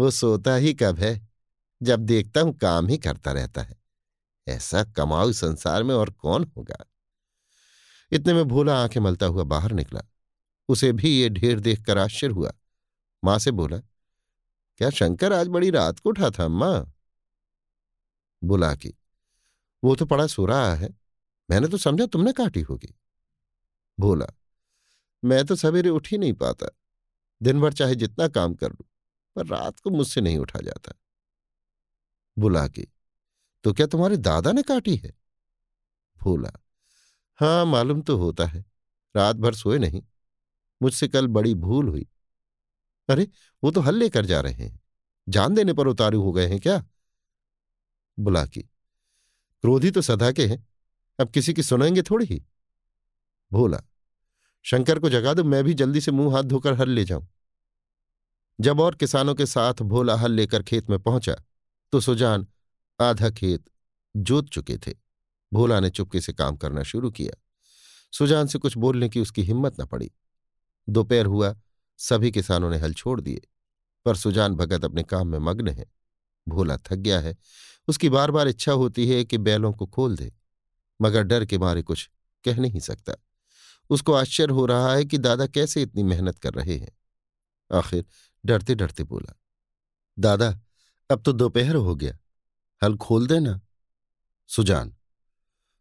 वो 0.00 0.10
सोता 0.10 0.54
ही 0.54 0.74
कब 0.74 0.98
है, 0.98 1.28
जब 1.82 2.00
देखता 2.00 2.40
हूँ 2.40 2.56
काम 2.56 2.88
ही 2.88 2.98
करता 2.98 3.32
रहता 3.32 3.62
है। 3.62 3.76
ऐसा 4.48 4.84
कमाऊ 4.84 5.32
संसार 5.32 5.82
में 5.82 5.94
और 5.94 6.10
कौन 6.10 6.52
होगा? 6.56 6.90
इतने 8.12 8.32
में 8.32 8.44
भोला 8.44 8.82
आँखें 8.82 9.00
मलता 9.00 9.26
हुआ 9.26 9.42
बाहर 9.42 9.72
निकला। 9.72 10.00
उसे 10.68 10.92
भी 10.92 11.20
ये 11.20 11.28
ढेर 11.28 11.60
देखकर 11.60 11.98
आश्चर्य 11.98 12.32
हुआ। 12.32 12.52
माँ 13.24 13.38
से 13.38 13.50
बोला, 13.50 13.78
क्या 14.76 14.90
शंकर 14.90 15.32
आज 15.32 15.48
बड़ी 15.48 15.70
रात 15.70 15.98
को 15.98 16.08
उठा 16.08 16.30
था, 16.30 16.44
अम्मा? 16.44 16.86
बुला 18.44 18.74
की, 18.74 18.94
वो 19.84 19.96
तो 19.96 20.06
पड़ा 20.06 20.26
सो 20.26 20.46
रहा 20.46 20.74
है। 20.74 20.99
मैंने 21.50 21.68
तो 21.68 21.78
समझा 21.78 22.06
तुमने 22.06 22.32
काटी 22.32 22.60
होगी। 22.60 22.94
बोला, 23.98 24.26
मैं 25.24 25.44
तो 25.46 25.56
सवेरे 25.56 25.90
उठ 25.90 26.08
ही 26.08 26.18
नहीं 26.18 26.32
पाता। 26.32 26.70
दिन 27.42 27.60
भर 27.60 27.72
चाहे 27.72 27.94
जितना 27.94 28.28
काम 28.28 28.54
कर 28.54 28.70
लू, 28.70 28.84
पर 29.36 29.46
रात 29.46 29.78
को 29.78 29.90
मुझसे 29.90 30.20
नहीं 30.20 30.38
उठा 30.38 30.60
जाता। 30.60 30.92
बुला 32.38 32.68
के 32.68 32.86
तो 33.64 33.72
क्या 33.72 33.86
तुम्हारे 33.86 34.16
दादा 34.16 34.52
ने 34.52 34.62
काटी 34.62 34.96
है? 34.96 35.12
भोला 36.16 36.52
हाँ 37.38 37.64
मालूम 37.66 38.02
तो 38.02 38.16
होता 38.16 38.44
है। 38.44 38.64
रात 39.16 39.36
भर 39.36 39.54
सोए 39.54 39.78
नहीं। 39.78 40.02
मुझसे 40.82 41.08
कल 41.08 41.26
बड़ी 41.26 41.54
भूल 41.54 41.88
हुई। 41.88 42.06
अरे, 43.08 43.28
वो 43.64 43.70
तो 43.70 43.80
हल 43.80 43.94
लेकर 43.94 44.26
जा 44.26 44.40
रहे 44.40 44.52
हैं। 44.54 44.80
जान 45.28 45.54
देने 45.54 45.72
पर 45.72 45.86
उतारू 45.86 46.22
हो 46.22 46.32
गए 46.32 46.46
हैं 46.46 46.60
क्या? 46.60 46.84
बुला 48.18 48.46
की, 48.46 48.62
क्रोधी 49.62 49.90
तो 49.90 50.02
सदा 50.02 50.32
के 50.32 50.46
हैं। 50.46 50.69
अब 51.20 51.30
किसी 51.30 51.54
की 51.54 51.62
सुनेंगे 51.62 52.02
थोड़ी 52.02 52.26
ही? 52.26 52.42
भोला, 53.52 53.80
शंकर 54.62 54.98
को 54.98 55.10
जगा 55.10 55.34
दो, 55.34 55.44
मैं 55.44 55.64
भी 55.64 55.74
जल्दी 55.74 56.00
से 56.00 56.10
मुँह 56.10 56.34
हाथ 56.36 56.42
धोकर 56.42 56.74
हल 56.74 56.90
ले 56.90 57.04
जाऊँ। 57.04 57.28
जब 58.60 58.80
और 58.80 58.94
किसानों 58.94 59.34
के 59.34 59.46
साथ 59.46 59.74
भोला 59.74 60.16
हल 60.16 60.32
लेकर 60.32 60.62
खेत 60.62 60.90
में 60.90 60.98
पहुँचा 60.98 61.34
तो 61.92 62.00
सुजान 62.00 62.46
आधा 63.00 63.30
खेत 63.30 63.64
जोत 64.16 64.48
चुके 64.48 64.78
थे। 64.78 64.94
भोला 65.52 65.80
ने 65.80 65.90
चुपके 65.90 66.20
से 66.20 66.32
काम 66.32 66.56
करना 66.56 66.82
शुरू 66.82 67.10
किया। 67.10 67.32
सुजान 68.12 68.46
से 68.46 68.58
कुछ 68.58 68.76
बोलने 68.76 69.08
की 69.08 69.20
उसकी 69.20 69.42
हिम्मत 69.42 69.80
न 69.80 69.86
पड़ी। 69.86 70.10
दोपहर 70.88 71.26
हुआ, 71.26 71.54
सभी 71.98 72.30
किसानों 72.30 72.70
ने 72.70 72.78
हल 72.78 72.94
छोड़ 72.94 73.20
दिए, 73.20 73.40
पर 74.04 74.16
सुजान 74.16 74.54
भगत 74.54 74.84
अपने 74.84 75.02
काम 75.02 75.28
में 75.28 75.38
मग्न 75.38 75.68
है। 75.68 75.86
भोला 76.48 76.76
थक 76.76 76.94
गया 76.94 77.20
है। 77.20 77.36
उसकी 77.88 78.08
बार 78.08 78.30
बार 78.30 78.48
इच्छा 78.48 78.72
होती 78.72 79.08
है 79.08 79.24
कि 79.24 79.38
बैलों 79.38 79.72
को 79.72 79.86
खोल 79.86 80.16
दे। 80.16 80.32
मगर 81.02 81.22
डर 81.22 81.44
के 81.44 81.58
मारे 81.58 81.82
कुछ 81.82 82.08
कह 82.44 82.56
नहीं 82.56 82.80
सकता। 82.80 83.14
उसको 83.90 84.12
आश्चर्य 84.12 84.52
हो 84.52 84.66
रहा 84.66 84.92
है 84.94 85.04
कि 85.04 85.18
दादा 85.18 85.46
कैसे 85.46 85.82
इतनी 85.82 86.02
मेहनत 86.02 86.38
कर 86.38 86.54
रहे 86.54 86.76
हैं। 86.76 86.96
आखिर 87.70 88.04
डरते 88.44 88.74
डरते 88.74 89.04
बोला, 89.04 89.34
दादा, 90.18 90.50
अब 91.10 91.22
तो 91.22 91.32
दोपहर 91.32 91.74
हो 91.74 91.94
गया। 91.94 92.18
हल 92.82 92.96
खोल 92.96 93.26
देना। 93.26 93.60
सुजान 94.50 94.94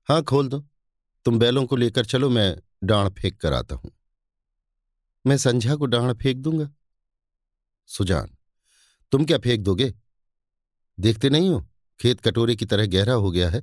हाँ 0.09 0.21
खोल 0.23 0.47
दो। 0.47 0.59
तुम 1.25 1.39
बैलों 1.39 1.65
को 1.65 1.75
लेकर 1.75 2.05
चलो, 2.05 2.29
मैं 2.29 2.57
डांड 2.83 3.13
फेंक 3.13 3.39
कर 3.41 3.53
आता 3.53 3.75
हूँ। 3.75 3.91
मैं 5.25 5.37
संध्या 5.37 5.75
को 5.75 5.85
डांड 5.85 6.13
फेंक 6.13 6.37
दूँगा। 6.37 6.69
सुजान, 7.89 8.35
तुम 9.11 9.25
क्या 9.25 9.37
फेंक 9.37 9.61
दोगे? 9.61 9.93
देखते 10.99 11.29
नहीं 11.29 11.49
हो? 11.49 11.65
खेत 11.99 12.21
कटोरे 12.21 12.55
की 12.55 12.65
तरह 12.65 12.87
गहरा 12.87 13.13
हो 13.13 13.31
गया 13.31 13.49
है। 13.49 13.61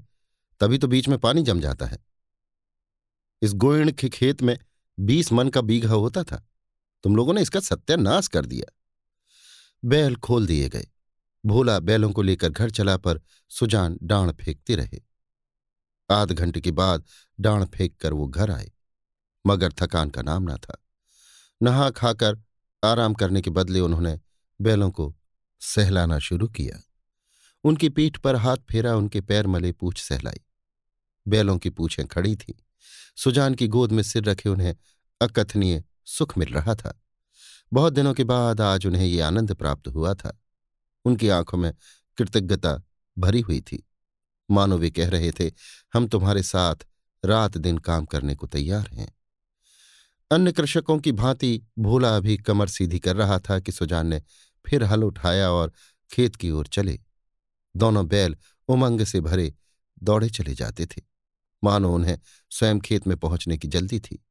तभी 0.61 0.79
तो 0.79 0.87
बीच 0.87 1.09
में 1.09 1.19
पानी 1.19 1.43
जम 1.43 1.61
जाता 1.61 1.87
है। 1.87 1.99
इस 3.43 3.53
गोइण 3.53 3.93
के 3.93 4.09
खेत 4.09 4.43
में 4.43 4.59
बीस 5.01 5.33
मन 5.33 5.49
का 5.49 5.61
बीघा 5.61 5.93
होता 5.93 6.23
था। 6.23 6.49
तुम 7.03 7.17
लोगों 7.17 7.35
ने 7.35 7.43
इसका 7.43 7.61
सत्यानाश 7.61 8.29
कर 8.29 8.47
दिया। 8.47 8.73
बैल 9.85 10.17
खोल 10.17 10.47
दिए 10.47 10.69
गए। 10.69 10.87
भोला 11.47 11.79
बैलों 11.79 12.13
को 12.13 12.23
लेकर 12.23 12.49
घर 12.49 12.71
चला 12.71 12.97
पर 12.97 13.21
सुजान 13.49 13.99
डांड 14.03 14.33
फेंकते 14.33 14.75
रहे। 14.75 15.01
आध 16.11 16.33
घंटे 16.33 16.61
के 16.61 16.71
बाद 16.71 17.05
डांड 17.41 17.65
फेंक 17.65 17.97
कर 18.01 18.13
वो 18.13 18.29
घर 18.29 18.51
आए। 18.51 18.73
मगर 19.47 19.73
थकान 19.73 20.11
का 20.11 20.23
नाम 20.23 20.43
ना 20.43 20.57
था। 20.57 20.85
नहा 21.63 21.91
खाकर 21.91 22.43
आराम 22.85 23.15
करने 23.15 23.41
के 23.41 23.51
बदले 23.51 23.81
उन्होंने 23.81 24.21
बैलों 24.61 24.91
को 24.91 25.17
सहलाना 25.61 26.19
शुरू 26.19 26.49
किया। 26.49 26.83
उनकी 27.65 27.89
पीठ 27.89 28.17
पर 28.17 28.37
हाथ 28.37 28.57
फेरा, 28.57 28.95
उनके 28.95 29.21
पैर 29.21 29.47
मले 29.47 29.73
पूछ 29.73 30.03
सहलाई। 30.03 30.46
बैलों 31.29 31.59
की 31.59 31.71
पूछें 31.71 32.07
खड़ी 32.07 32.37
थीं। 32.37 32.55
सुजान 33.17 33.55
की 33.55 33.69
गोद 33.69 33.93
में 33.93 34.03
सिर 34.03 34.25
रखे 34.25 34.49
उन्हें 34.49 34.77
अकथनीय 35.21 35.85
सुख 36.05 36.39
मिल 36.39 36.49
रहा 36.49 36.75
था। 36.75 37.03
बहुत 37.73 37.93
दिनों 37.93 38.15
के 38.15 38.25
बाद 38.25 38.61
आज 38.61 38.87
उन्हें 38.87 39.07
ये 39.07 39.21
आनंद 39.21 39.55
प्राप्त 39.55 39.89
हुआ 39.89 40.15
था। 40.15 40.41
उनकी 41.05 41.29
आँखों 41.29 41.59
में 41.59 41.75
कृतज्ञता 42.17 42.83
भरी 43.19 43.41
हुई 43.41 43.61
थी। 43.61 43.89
मानो 44.51 44.79
वे 44.79 44.91
कह 44.91 45.09
रहे 45.09 45.33
थे, 45.33 45.53
हम 45.95 46.09
तुम्हारे 46.09 46.43
साथ 46.43 46.77
रात 47.25 47.59
दिन 47.59 47.79
काम 47.79 48.05
करने 48.05 48.35
को 48.35 48.47
तैयार 48.47 48.89
हैं। 48.93 49.17
अन्य 50.31 50.53
कृषकों 50.53 50.99
की 50.99 51.13
भांति 51.13 51.63
भोला 51.79 52.17
अभी 52.17 52.37
कमर 52.37 52.69
सीधी 52.69 52.99
कर 52.99 53.17
रहा 53.17 53.39
था 53.39 53.61
कि 53.61 53.73
सुजान 53.73 54.07
ने 54.07 54.23
फिर 54.67 54.85
हल 54.85 55.05
उठाया 55.05 55.51
और 55.51 55.73
खेत 56.11 56.37
की 56.37 56.51
ओर 56.51 56.67
चले। 56.67 57.01
दोनों 57.77 58.09
बैल 58.09 58.37
उमंग 58.69 59.05
से 59.05 59.21
भरे 59.21 59.55
दौड़े 60.03 60.31
चले 60.31 60.55
जाते 60.55 60.87
थे। 60.87 61.16
मानो 61.67 61.95
उन्हें 61.95 62.19
स्वयं 62.51 62.81
खेत 62.81 63.07
में 63.07 63.17
पहुँचने 63.17 63.59
की 63.59 63.69
जल्दी 63.69 64.01
थी। 64.01 64.25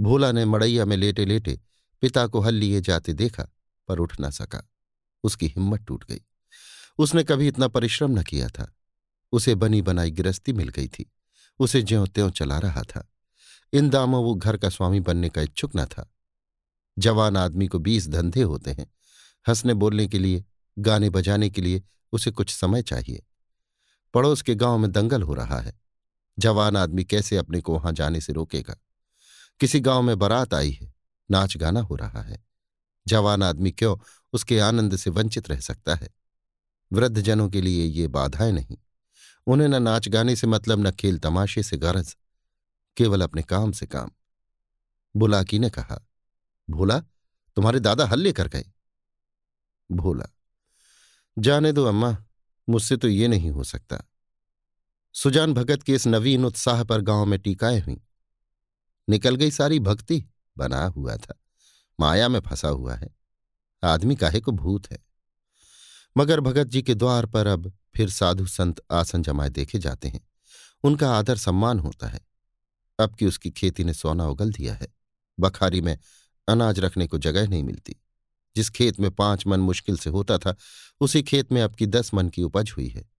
भोला 0.00 0.32
ने 0.32 0.44
मड़ैया 0.44 0.84
में 0.84 0.96
लेटे 0.96 1.24
लेटे 1.24 1.60
पिता 2.00 2.26
को 2.26 2.40
हल 2.40 2.54
लिए 2.54 2.80
जाते 2.80 3.12
देखा, 3.12 3.48
पर 3.88 3.98
उठ 3.98 4.20
ना 4.20 4.30
सका। 4.30 4.70
उसकी 5.24 5.46
हिम्मत 5.46 5.80
टूट 5.80 6.04
गई। 6.04 6.20
उसने 6.98 7.24
कभी 7.24 7.48
इतना 7.48 7.68
परिश्रम 7.68 8.18
न 8.18 8.22
किया 8.22 8.48
था। 8.48 8.76
उसे 9.32 9.54
बनी 9.54 9.82
बनाई 9.82 10.10
गिरस्ती 10.10 10.52
मिल 10.52 10.68
गई 10.68 10.88
थी। 10.88 11.12
उसे 11.58 11.82
ज्यों 11.82 12.06
त्यों 12.06 12.30
चला 12.30 12.58
रहा 12.58 12.82
था। 12.82 13.08
इन 13.72 13.88
दामों 13.88 14.24
वो 14.24 14.34
घर 14.34 14.56
का 14.56 14.68
स्वामी 14.68 15.00
बनने 15.00 15.28
का 15.28 15.40
इच्छुक 15.40 15.70
न 15.76 15.84
था। 15.84 16.14
जवान 16.98 17.36
आदमी 17.36 17.66
को 17.66 17.78
बीस 17.78 18.08
धंधे 18.08 18.42
होते 18.42 18.70
हैं। 18.70 18.92
हंसने 19.48 19.74
बोलने 19.74 20.06
के 20.06 20.18
लिए, 20.18 20.44
गाने 20.78 21.10
बजाने 21.10 21.50
के 21.50 21.60
लिए 21.60 21.82
उसे 22.12 22.30
कुछ 22.30 22.54
समय 22.54 22.82
चाहिए। 22.82 23.22
पड़ोस 24.14 24.42
के 24.42 24.54
गाँव 24.54 24.78
में 24.78 24.92
दंगल 24.92 25.22
हो 25.22 25.34
रहा 25.34 25.60
है। 25.60 25.80
जवान 26.40 26.76
आदमी 26.76 27.04
कैसे 27.04 27.36
अपने 27.36 27.60
को 27.60 27.74
वहाँ 27.74 27.92
जाने 27.92 28.20
से 28.20 28.32
रोकेगा? 28.32 28.76
किसी 29.60 29.80
गाँव 29.80 30.02
में 30.02 30.18
बारात 30.18 30.54
आई 30.54 30.70
है, 30.70 30.94
नाच 31.30 31.56
गाना 31.56 31.80
हो 31.80 31.94
रहा 31.94 32.22
है। 32.22 32.44
जवान 33.08 33.42
आदमी 33.42 33.70
क्यों 33.70 33.96
उसके 34.32 34.60
आनंद 34.60 34.96
से 34.96 35.10
वंचित 35.10 35.48
रह 35.48 35.60
सकता 35.60 35.94
है? 35.94 36.08
वृद्धजनों 36.92 37.50
के 37.50 37.60
लिए 37.60 37.84
ये 37.84 38.08
बाधाएँ 38.08 38.52
नहीं। 38.52 38.78
उन्हें 39.46 39.68
न 39.68 39.82
नाच 39.82 40.08
गाने 40.08 40.36
से 40.36 40.46
मतलब 40.46 40.86
न 40.86 40.90
खेल 40.90 41.18
तमाशे 41.18 41.62
से 41.62 41.76
गरज, 41.76 42.16
केवल 42.96 43.22
अपने 43.22 43.42
काम 43.42 43.72
से 43.72 43.86
काम। 43.86 44.10
बुलाकी 45.16 45.58
ने 45.58 45.70
कहा, 45.70 46.08
भोला, 46.70 46.98
तुम्हारे 47.56 47.80
दादा 47.80 48.06
हल 48.06 48.20
लेकर 48.20 48.48
गए। 48.48 48.64
भोला, 49.92 50.26
जाने 51.38 51.72
दो 51.72 51.84
अम्मा, 51.84 52.24
मुझसे 52.68 52.96
तो 52.96 53.08
ये 53.08 53.28
नहीं 53.28 53.50
हो 53.50 53.64
सकता। 53.64 54.04
सुजान 55.12 55.54
भगत 55.54 55.82
के 55.82 55.94
इस 55.94 56.06
नवीन 56.06 56.44
उत्साह 56.44 56.84
पर 56.84 57.00
गाँव 57.00 57.26
में 57.26 57.38
टीकाएँ 57.38 57.80
हुई। 57.80 58.00
निकल 59.08 59.36
गई 59.36 59.50
सारी 59.50 59.78
भक्ति, 59.78 60.24
बना 60.58 60.86
हुआ 60.86 61.16
था। 61.16 61.40
माया 62.00 62.28
में 62.28 62.40
फंसा 62.40 62.68
हुआ 62.68 62.94
है। 62.94 63.16
आदमी 63.84 64.16
काहे 64.16 64.40
को 64.40 64.52
भूत 64.52 64.92
है? 64.92 64.98
मगर 66.16 66.40
भगत 66.40 66.66
जी 66.66 66.82
के 66.82 66.94
द्वार 66.94 67.26
पर 67.26 67.46
अब 67.46 67.72
फिर 67.96 68.10
साधु 68.10 68.46
संत 68.46 68.82
आसन 68.92 69.22
जमाए 69.22 69.48
देखे 69.48 69.78
जाते 69.78 70.08
हैं। 70.08 70.28
उनका 70.84 71.14
आदर 71.14 71.36
सम्मान 71.36 71.78
होता 71.78 72.08
है। 72.08 72.20
अब 73.00 73.14
कि 73.14 73.26
उसकी 73.26 73.50
खेती 73.50 73.84
ने 73.84 73.94
सोना 73.94 74.28
उगल 74.28 74.52
दिया 74.52 74.74
है। 74.74 74.88
बखारी 75.40 75.80
में 75.80 75.98
अनाज 76.48 76.80
रखने 76.80 77.06
को 77.06 77.18
जगह 77.18 77.48
नहीं 77.48 77.62
मिलती। 77.62 77.96
जिस 78.56 78.70
खेत 78.70 79.00
में 79.00 79.10
पाँच 79.10 79.46
मन 79.46 79.60
मुश्किल 79.60 79.96
से 79.96 80.10
होता 80.10 80.38
था, 80.38 80.56
उसी 81.00 81.22
खेत 81.22 81.52
में 81.52 81.62
अब 81.62 81.74
की 81.74 81.86
दस 81.86 82.14
मन 82.14 82.28
की 82.28 82.42
उपज 82.42 82.70
हुई 82.76 82.88
है। 82.88 83.09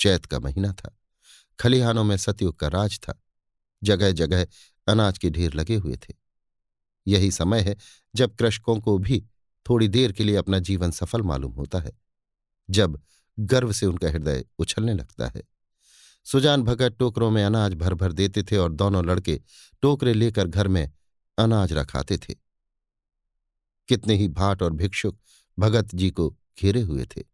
चैत 0.00 0.26
का 0.26 0.38
महीना 0.38 0.72
था। 0.72 0.96
खलिहानों 1.58 2.04
में 2.04 2.16
सतयुग 2.16 2.58
का 2.58 2.68
राज 2.68 2.98
था। 2.98 3.20
जगह 3.82 4.12
जगह 4.12 4.46
अनाज 4.88 5.18
के 5.18 5.30
ढेर 5.30 5.54
लगे 5.54 5.76
हुए 5.76 5.96
थे। 5.96 6.14
यही 7.06 7.30
समय 7.30 7.60
है 7.60 7.76
जब 8.14 8.34
कृषकों 8.34 8.78
को 8.80 8.96
भी 8.98 9.24
थोड़ी 9.66 9.88
देर 9.88 10.12
के 10.12 10.24
लिए 10.24 10.36
अपना 10.36 10.58
जीवन 10.58 10.90
सफल 10.90 11.22
मालूम 11.22 11.52
होता 11.52 11.78
है, 11.78 11.92
जब 12.70 13.00
गर्व 13.38 13.72
से 13.72 13.86
उनका 13.86 14.08
हृदय 14.08 14.44
उछलने 14.58 14.94
लगता 14.94 15.28
है। 15.28 15.42
सुजान 16.26 16.62
भगत 16.62 16.96
टोकरों 16.98 17.30
में 17.30 17.44
अनाज 17.44 17.74
भर 17.74 17.94
भर 17.94 18.12
देते 18.12 18.42
थे 18.42 18.56
और 18.56 18.72
दोनों 18.72 19.04
लड़के 19.06 19.40
टोकरे 19.82 20.14
लेकर 20.14 20.46
घर 20.46 20.68
में 20.68 20.90
अनाज 21.38 21.72
रखाते 21.72 22.18
थे। 22.18 22.34
कितने 23.88 24.14
ही 24.14 24.28
भाट 24.28 24.62
और 24.62 24.72
भिक्षुक 24.72 25.18
भगत 25.58 25.94
जी 25.94 26.10
को 26.10 26.28
घेरे 26.60 26.80
हुए 26.80 27.06
थे। 27.06 27.24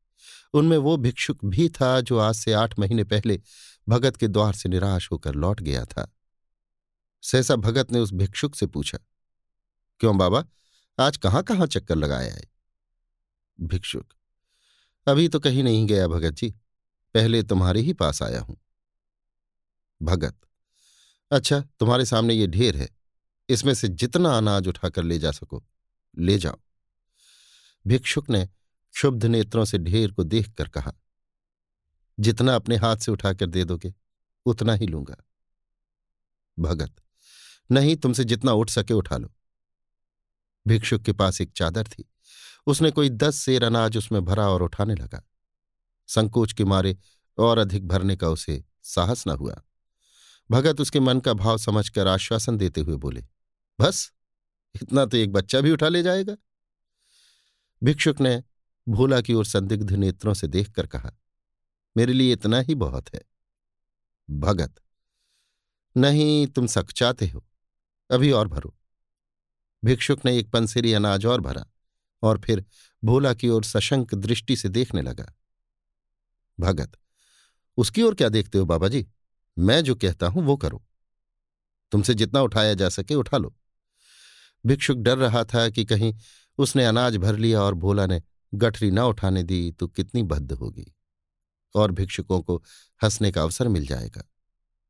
उनमें 0.55 0.77
वो 0.79 0.97
भिक्षुक 0.99 1.45
भी 1.45 1.69
था 1.71 2.01
जो 2.01 2.19
आज 2.19 2.35
से 2.35 2.53
आठ 2.55 2.79
महीने 2.79 3.05
पहले 3.05 3.41
भगत 3.87 4.17
के 4.17 4.29
द्वार 4.29 4.55
से 4.55 4.69
निराश 4.69 5.11
होकर 5.13 5.35
लौट 5.35 5.61
गया 5.61 5.85
था। 5.85 6.11
सहसा 7.23 7.57
भगत 7.57 7.93
ने 7.93 7.99
उस 7.99 8.13
भिक्षुक 8.15 8.55
से 8.55 8.67
पूछा, 8.67 8.99
क्यों 10.01 10.17
बाबा, 10.19 10.45
आज 10.99 11.17
कहाँ 11.17 11.43
कहाँ 11.43 11.67
चक्कर 11.69 11.97
लगाया 11.97 12.33
है 12.33 12.45
भिक्षुक, 13.59 14.07
अभी 15.07 15.29
तो 15.29 15.41
कहीं 15.41 15.63
नहीं 15.65 15.87
गया 15.87 16.09
भगत 16.09 16.33
जी, 16.33 16.51
पहले 17.15 17.43
तुम्हारे 17.45 17.81
ही 17.81 17.93
पास 17.95 18.23
आया 18.23 18.41
हूँ। 18.41 18.57
भगत 20.01 20.37
अच्छा 21.31 21.61
तुम्हारे 21.81 22.05
सामने 22.07 22.35
ये 22.35 22.47
ढेर 22.47 22.77
है, 22.77 22.89
इसमें 23.49 23.73
से 23.75 23.89
जितना 23.91 24.37
अनाज 24.37 24.69
उठाकर 24.69 25.03
ले 25.03 25.19
जा 25.19 25.31
सको, 25.33 25.63
ले 26.15 26.37
जाओ। 26.39 26.59
भिक्षुक 27.85 28.31
ने 28.31 28.49
क्षुब्ध 28.97 29.25
नेत्रों 29.25 29.65
से 29.65 29.79
ढेर 29.79 30.13
को 30.13 30.25
देखकर 30.25 30.69
कहा, 30.69 30.93
जितना 32.19 32.55
अपने 32.55 32.77
हाथ 32.77 32.97
से 32.97 33.13
उठाकर 33.13 33.47
दे 33.47 33.65
दोगे, 33.65 33.93
उतना 34.47 34.75
ही 34.75 34.87
लूँगा। 34.87 35.17
भगत, 36.59 36.95
नहीं 37.71 37.97
तुमसे 37.97 38.25
जितना 38.25 38.53
उठ 38.53 38.71
सके 38.71 38.95
उठा 38.95 39.17
लो। 39.17 39.33
भिक्षुक 40.67 41.03
के 41.03 41.13
पास 41.13 41.41
एक 41.41 41.53
चादर 41.53 41.89
थी। 41.89 42.09
उसने 42.67 42.91
कोई 42.91 43.09
दस 43.09 43.37
सेर 43.37 43.65
अनाज 43.65 43.97
उसमें 43.97 44.25
भरा 44.25 44.49
और 44.49 44.63
उठाने 44.63 44.95
लगा। 44.95 45.23
संकोच 46.09 46.53
के 46.53 46.65
मारे 46.65 46.97
और 47.39 47.59
अधिक 47.59 47.89
भरने 47.89 48.17
का 48.17 48.29
उसे 48.29 48.65
साहस 48.83 49.27
न 49.27 49.31
हुआ। 49.31 49.63
भगत 50.51 50.81
उसके 50.81 51.01
मन 51.01 51.21
का 51.21 51.33
भाव 51.35 51.59
समझकर 51.59 52.07
आश्वासन 52.07 52.57
देते 52.57 52.81
हुए 52.81 52.97
बोले, 52.97 53.25
बस, 53.81 54.13
इतना 54.75 55.05
तो 55.05 55.17
एक 55.17 55.33
बच्चा 55.33 55.61
भी 55.61 55.71
उठा 55.71 55.89
ले 55.89 56.03
जाएगा। 56.03 56.37
भिक्षुक 57.83 58.21
ने 58.21 58.43
भोला 58.87 59.21
की 59.21 59.35
ओर 59.35 59.45
संदिग्ध 59.45 59.93
नेत्रों 59.93 60.35
से 60.35 60.47
देखकर 60.47 60.87
कहा, 60.87 61.13
मेरे 61.97 62.13
लिए 62.13 62.33
इतना 62.33 62.61
ही 62.61 62.75
बहुत 62.75 63.15
है। 63.15 63.21
भगत, 64.31 64.75
नहीं 65.97 66.47
तुम 66.47 66.67
चाहते 66.67 67.27
हो, 67.29 67.45
अभी 68.11 68.31
और 68.31 68.49
भरो। 68.49 68.75
भिक्षुक 69.85 70.25
ने 70.25 70.39
एक 70.39 70.51
पंसेरी 70.51 70.93
अनाज 70.93 71.27
और 71.27 71.41
भरा 71.41 71.67
और 72.23 72.41
फिर 72.41 72.65
भोला 73.03 73.35
की 73.35 73.49
ओर 73.49 73.65
सशंक 73.65 74.15
दृष्टि 74.15 74.57
से 74.57 74.69
देखने 74.69 75.03
लगा। 75.03 75.33
भगत, 76.59 76.93
उसकी 77.79 78.03
ओर 78.03 78.15
क्या 78.15 78.29
देखते 78.29 78.59
हो 78.59 78.65
बाबा 78.65 78.89
जी 78.89 79.07
मैं 79.57 79.81
जो 79.85 79.95
कहता 79.95 80.27
हूँ 80.27 80.43
वो 80.43 80.57
करो। 80.57 80.83
तुमसे 81.93 82.15
जितना 82.15 82.41
उठाया 82.41 82.75
जा 82.75 82.89
सके 82.89 83.15
उठा 83.15 83.37
लो। 83.37 83.55
भिक्षुक 84.67 84.99
डर 84.99 85.19
रहा 85.19 85.45
था 85.45 85.69
कि 85.69 85.85
कहीं 85.85 86.15
उसने 86.59 86.85
अनाज 86.85 87.17
भर 87.17 87.37
लिया 87.37 87.63
और 87.63 87.75
भोला 87.75 88.07
ने 88.07 88.23
गठरी 88.55 88.91
न 88.91 88.99
उठाने 88.99 89.43
दी 89.43 89.73
तो 89.73 89.89
कितनी 89.89 90.23
बद्ध 90.23 90.53
होगी। 90.53 90.93
और 91.75 91.91
भिक्षुकों 91.91 92.41
को 92.43 92.65
हंसने 93.03 93.31
का 93.33 93.43
अवसर 93.43 93.69
मिल 93.69 93.87
जाएगा। 93.87 94.25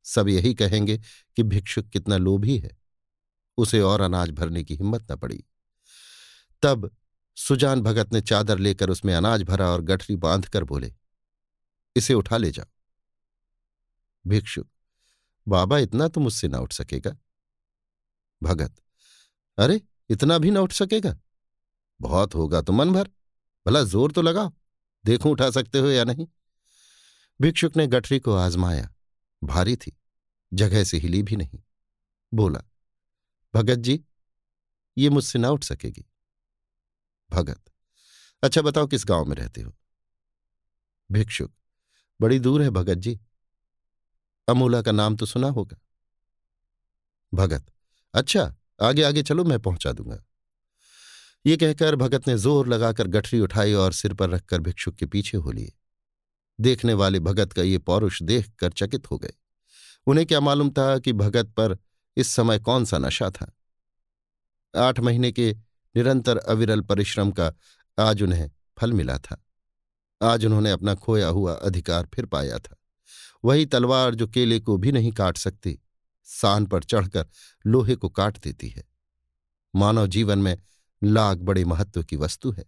सब 0.04 0.28
यही 0.28 0.54
कहेंगे 0.54 0.98
कि 1.36 1.42
भिक्षुक 1.42 1.86
कितना 1.86 2.16
लोभी 2.16 2.58
है। 2.58 2.76
उसे 3.56 3.80
और 3.80 4.00
अनाज 4.00 4.30
भरने 4.30 4.64
की 4.64 4.76
हिम्मत 4.76 5.12
न 5.12 5.16
पड़ी। 5.16 5.44
तब 6.62 6.96
सुजान 7.36 7.82
भगत 7.82 8.12
ने 8.12 8.20
चादर 8.20 8.58
लेकर 8.58 8.90
उसमें 8.90 9.14
अनाज 9.14 9.42
भरा 9.42 9.70
और 9.70 9.82
गठरी 9.82 10.16
बांधकर 10.16 10.64
बोले, 10.64 10.94
इसे 11.96 12.14
उठा 12.14 12.36
ले 12.36 12.50
जाओ 12.50 12.66
भिक्षुक, 14.26 14.68
बाबा, 15.48 15.78
इतना 15.78 16.08
तो 16.08 16.20
मुझसे 16.20 16.48
ना 16.48 16.58
उठ 16.58 16.72
सकेगा? 16.72 17.16
भगत, 18.42 18.74
अरे, 19.58 19.80
इतना 20.10 20.38
भी 20.38 20.50
ना 20.50 20.60
उठ 20.60 20.72
सकेगा? 20.72 21.18
बहुत 22.00 22.34
होगा 22.34 22.60
तो 22.60 22.72
मन 22.72 22.92
भर। 22.92 23.10
भला 23.66 23.82
ज़ोर 23.82 24.12
तो 24.12 24.22
लगाओ, 24.22 24.52
देखूँ 25.04 25.32
उठा 25.32 25.50
सकते 25.50 25.78
हो 25.78 25.86
या 25.86 26.04
नहीं। 26.04 26.26
भिक्षुक 27.40 27.76
ने 27.76 27.86
गठरी 27.86 28.18
को 28.20 28.34
आजमाया, 28.34 28.94
भारी 29.44 29.76
थी, 29.76 29.96
जगह 30.52 30.84
से 30.84 30.98
हिली 30.98 31.22
भी 31.22 31.36
नहीं। 31.36 31.58
बोला, 32.34 32.60
भगत 33.54 33.78
जी, 33.78 34.04
ये 34.98 35.10
मुझसे 35.10 35.38
ना 35.38 35.50
उठ 35.50 35.64
सकेगी। 35.64 36.04
भगत 37.30 37.60
अच्छा 38.42 38.62
बताओ 38.62 38.86
किस 38.86 39.04
गाँव 39.06 39.24
में 39.24 39.36
रहते 39.36 39.60
हो? 39.60 39.76
भिक्षुक, 41.12 41.52
बड़ी 42.20 42.38
दूर 42.38 42.62
है 42.62 42.70
भगत 42.70 42.98
जी। 42.98 43.20
अमूला 44.48 44.82
का 44.82 44.92
नाम 44.92 45.16
तो 45.16 45.26
सुना 45.26 45.48
होगा। 45.48 45.76
भगत 47.34 47.66
अच्छा 48.14 48.54
आगे 48.82 49.02
आगे 49.02 49.22
चलो, 49.22 49.44
मैं 49.44 49.58
पहुँचा 49.58 49.92
दूँगा। 49.92 50.25
ये 51.46 51.56
कहकर 51.56 51.96
भगत 51.96 52.28
ने 52.28 52.38
ज़ोर 52.38 52.68
लगाकर 52.68 53.06
गठरी 53.06 53.40
उठाई 53.40 53.72
और 53.72 53.92
सिर 53.92 54.14
पर 54.14 54.30
रखकर 54.30 54.60
भिक्षुक 54.60 54.94
के 54.94 55.06
पीछे 55.06 55.36
हो 55.38 55.52
लिए। 55.52 55.72
देखने 56.60 56.94
वाले 56.94 57.20
भगत 57.20 57.52
का 57.52 57.62
ये 57.62 57.78
पौरुष 57.78 58.22
देख 58.22 58.50
कर 58.58 58.70
चकित 58.70 59.10
हो 59.10 59.18
गए। 59.18 59.32
उन्हें 60.06 60.26
क्या 60.26 60.40
मालूम 60.40 60.70
था 60.70 60.98
कि 60.98 61.12
भगत 61.12 61.46
पर 61.46 61.78
इस 62.16 62.28
समय 62.28 62.58
कौन 62.58 62.84
सा 62.84 62.98
नशा 62.98 63.30
था? 63.30 63.56
आठ 64.76 65.00
महीने 65.00 65.32
के 65.32 65.52
निरंतर 65.96 66.36
अविरल 66.36 66.80
परिश्रम 66.80 67.30
का 67.30 67.52
आज 67.98 68.22
उन्हें 68.22 68.50
फल 68.78 68.92
मिला 68.92 69.18
था। 69.18 69.44
आज 70.22 70.44
उन्होंने 70.44 70.70
अपना 70.70 70.94
खोया 70.94 71.28
हुआ 71.28 71.54
अधिकार 71.54 72.08
फिर 72.14 72.26
पाया 72.26 72.58
था। 72.58 72.76
वही 73.44 73.66
तलवार 73.66 74.14
जो 74.14 74.26
केले 74.26 74.60
को 74.60 74.76
भी 74.76 74.92
नहीं 74.92 75.12
काट 75.12 75.36
सकती, 75.36 75.78
सान 76.22 76.66
पर 76.66 76.82
चढ़कर 76.82 77.26
लोहे 77.66 77.94
को 77.94 78.08
काट 78.08 78.38
देती 78.38 78.68
है। 78.68 78.84
मानव 79.76 80.06
जीवन 80.06 80.38
में 80.38 80.58
लाग 81.04 81.40
बड़े 81.40 81.64
महत्व 81.64 82.02
की 82.02 82.16
वस्तु 82.16 82.50
है। 82.50 82.64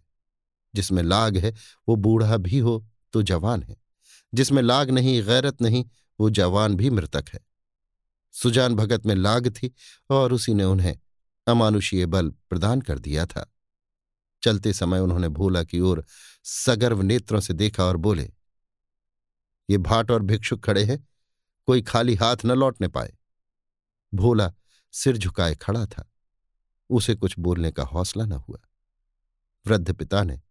जिसमें 0.75 1.03
लाग 1.03 1.37
है, 1.37 1.53
वो 1.89 1.95
बूढ़ा 1.95 2.37
भी 2.37 2.59
हो 2.59 2.87
तो 3.13 3.21
जवान 3.21 3.63
है। 3.63 3.75
जिसमें 4.33 4.61
लाग 4.61 4.89
नहीं, 4.89 5.23
गैरत 5.23 5.61
नहीं, 5.61 5.85
वो 6.19 6.29
जवान 6.29 6.75
भी 6.75 6.89
मृतक 6.89 7.25
है। 7.33 7.39
सुजान 8.31 8.75
भगत 8.75 9.05
में 9.05 9.15
लाग 9.15 9.49
थी 9.49 9.73
और 10.09 10.33
उसी 10.33 10.53
ने 10.53 10.63
उन्हें 10.63 10.97
अमानुषीय 11.47 12.05
बल 12.05 12.29
प्रदान 12.29 12.81
कर 12.81 12.99
दिया 12.99 13.25
था। 13.25 13.53
चलते 14.43 14.73
समय 14.73 14.99
उन्होंने 14.99 15.29
भोला 15.29 15.63
की 15.63 15.79
ओर 15.79 16.05
सगर्व 16.43 17.01
नेत्रों 17.01 17.39
से 17.39 17.53
देखा 17.53 17.83
और 17.83 17.97
बोले, 17.97 18.33
ये 19.69 19.77
भाट 19.77 20.11
और 20.11 20.21
भिक्षुक 20.21 20.65
खड़े 20.65 20.83
हैं, 20.83 21.07
कोई 21.65 21.81
खाली 21.81 22.15
हाथ 22.15 22.37
न 22.45 22.51
लौटने 22.51 22.87
पाए। 22.87 23.13
भोला 24.13 24.53
सिर 24.91 25.17
झुकाए 25.17 25.55
खड़ा 25.55 25.85
था। 25.85 26.08
उसे 26.89 27.15
कुछ 27.15 27.39
बोलने 27.39 27.71
का 27.71 27.83
हौसला 27.83 28.25
न 28.25 28.31
हुआ। 28.31 28.59
वृद्ध 29.67 29.93
पिता 29.93 30.23
ने 30.23 30.41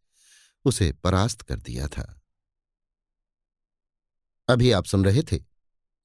उसे 0.64 0.92
परास्त 0.92 1.42
कर 1.42 1.61
दिया 1.61 1.88
था। 1.88 2.20
अभी 4.48 4.70
आप 4.70 4.85
सुन 4.85 5.05
रहे 5.05 5.22
थे 5.22 5.38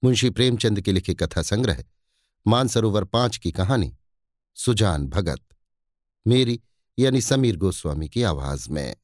मुंशी 0.04 0.30
प्रेमचंद 0.30 0.82
के 0.82 0.92
लिखे 0.92 1.14
कथा 1.14 1.42
संग्रह, 1.42 1.84
मानसरोवर 2.48 3.04
पाँच 3.04 3.38
की 3.38 3.52
कहानी, 3.52 3.98
सुजान 4.56 5.08
भगत, 5.08 5.42
मेरी 6.28 6.62
यानी 7.00 7.22
समीर 7.22 7.58
गोस्वामी 7.58 8.10
की 8.10 8.24
आवाज़ 8.24 8.70
में। 8.70 8.96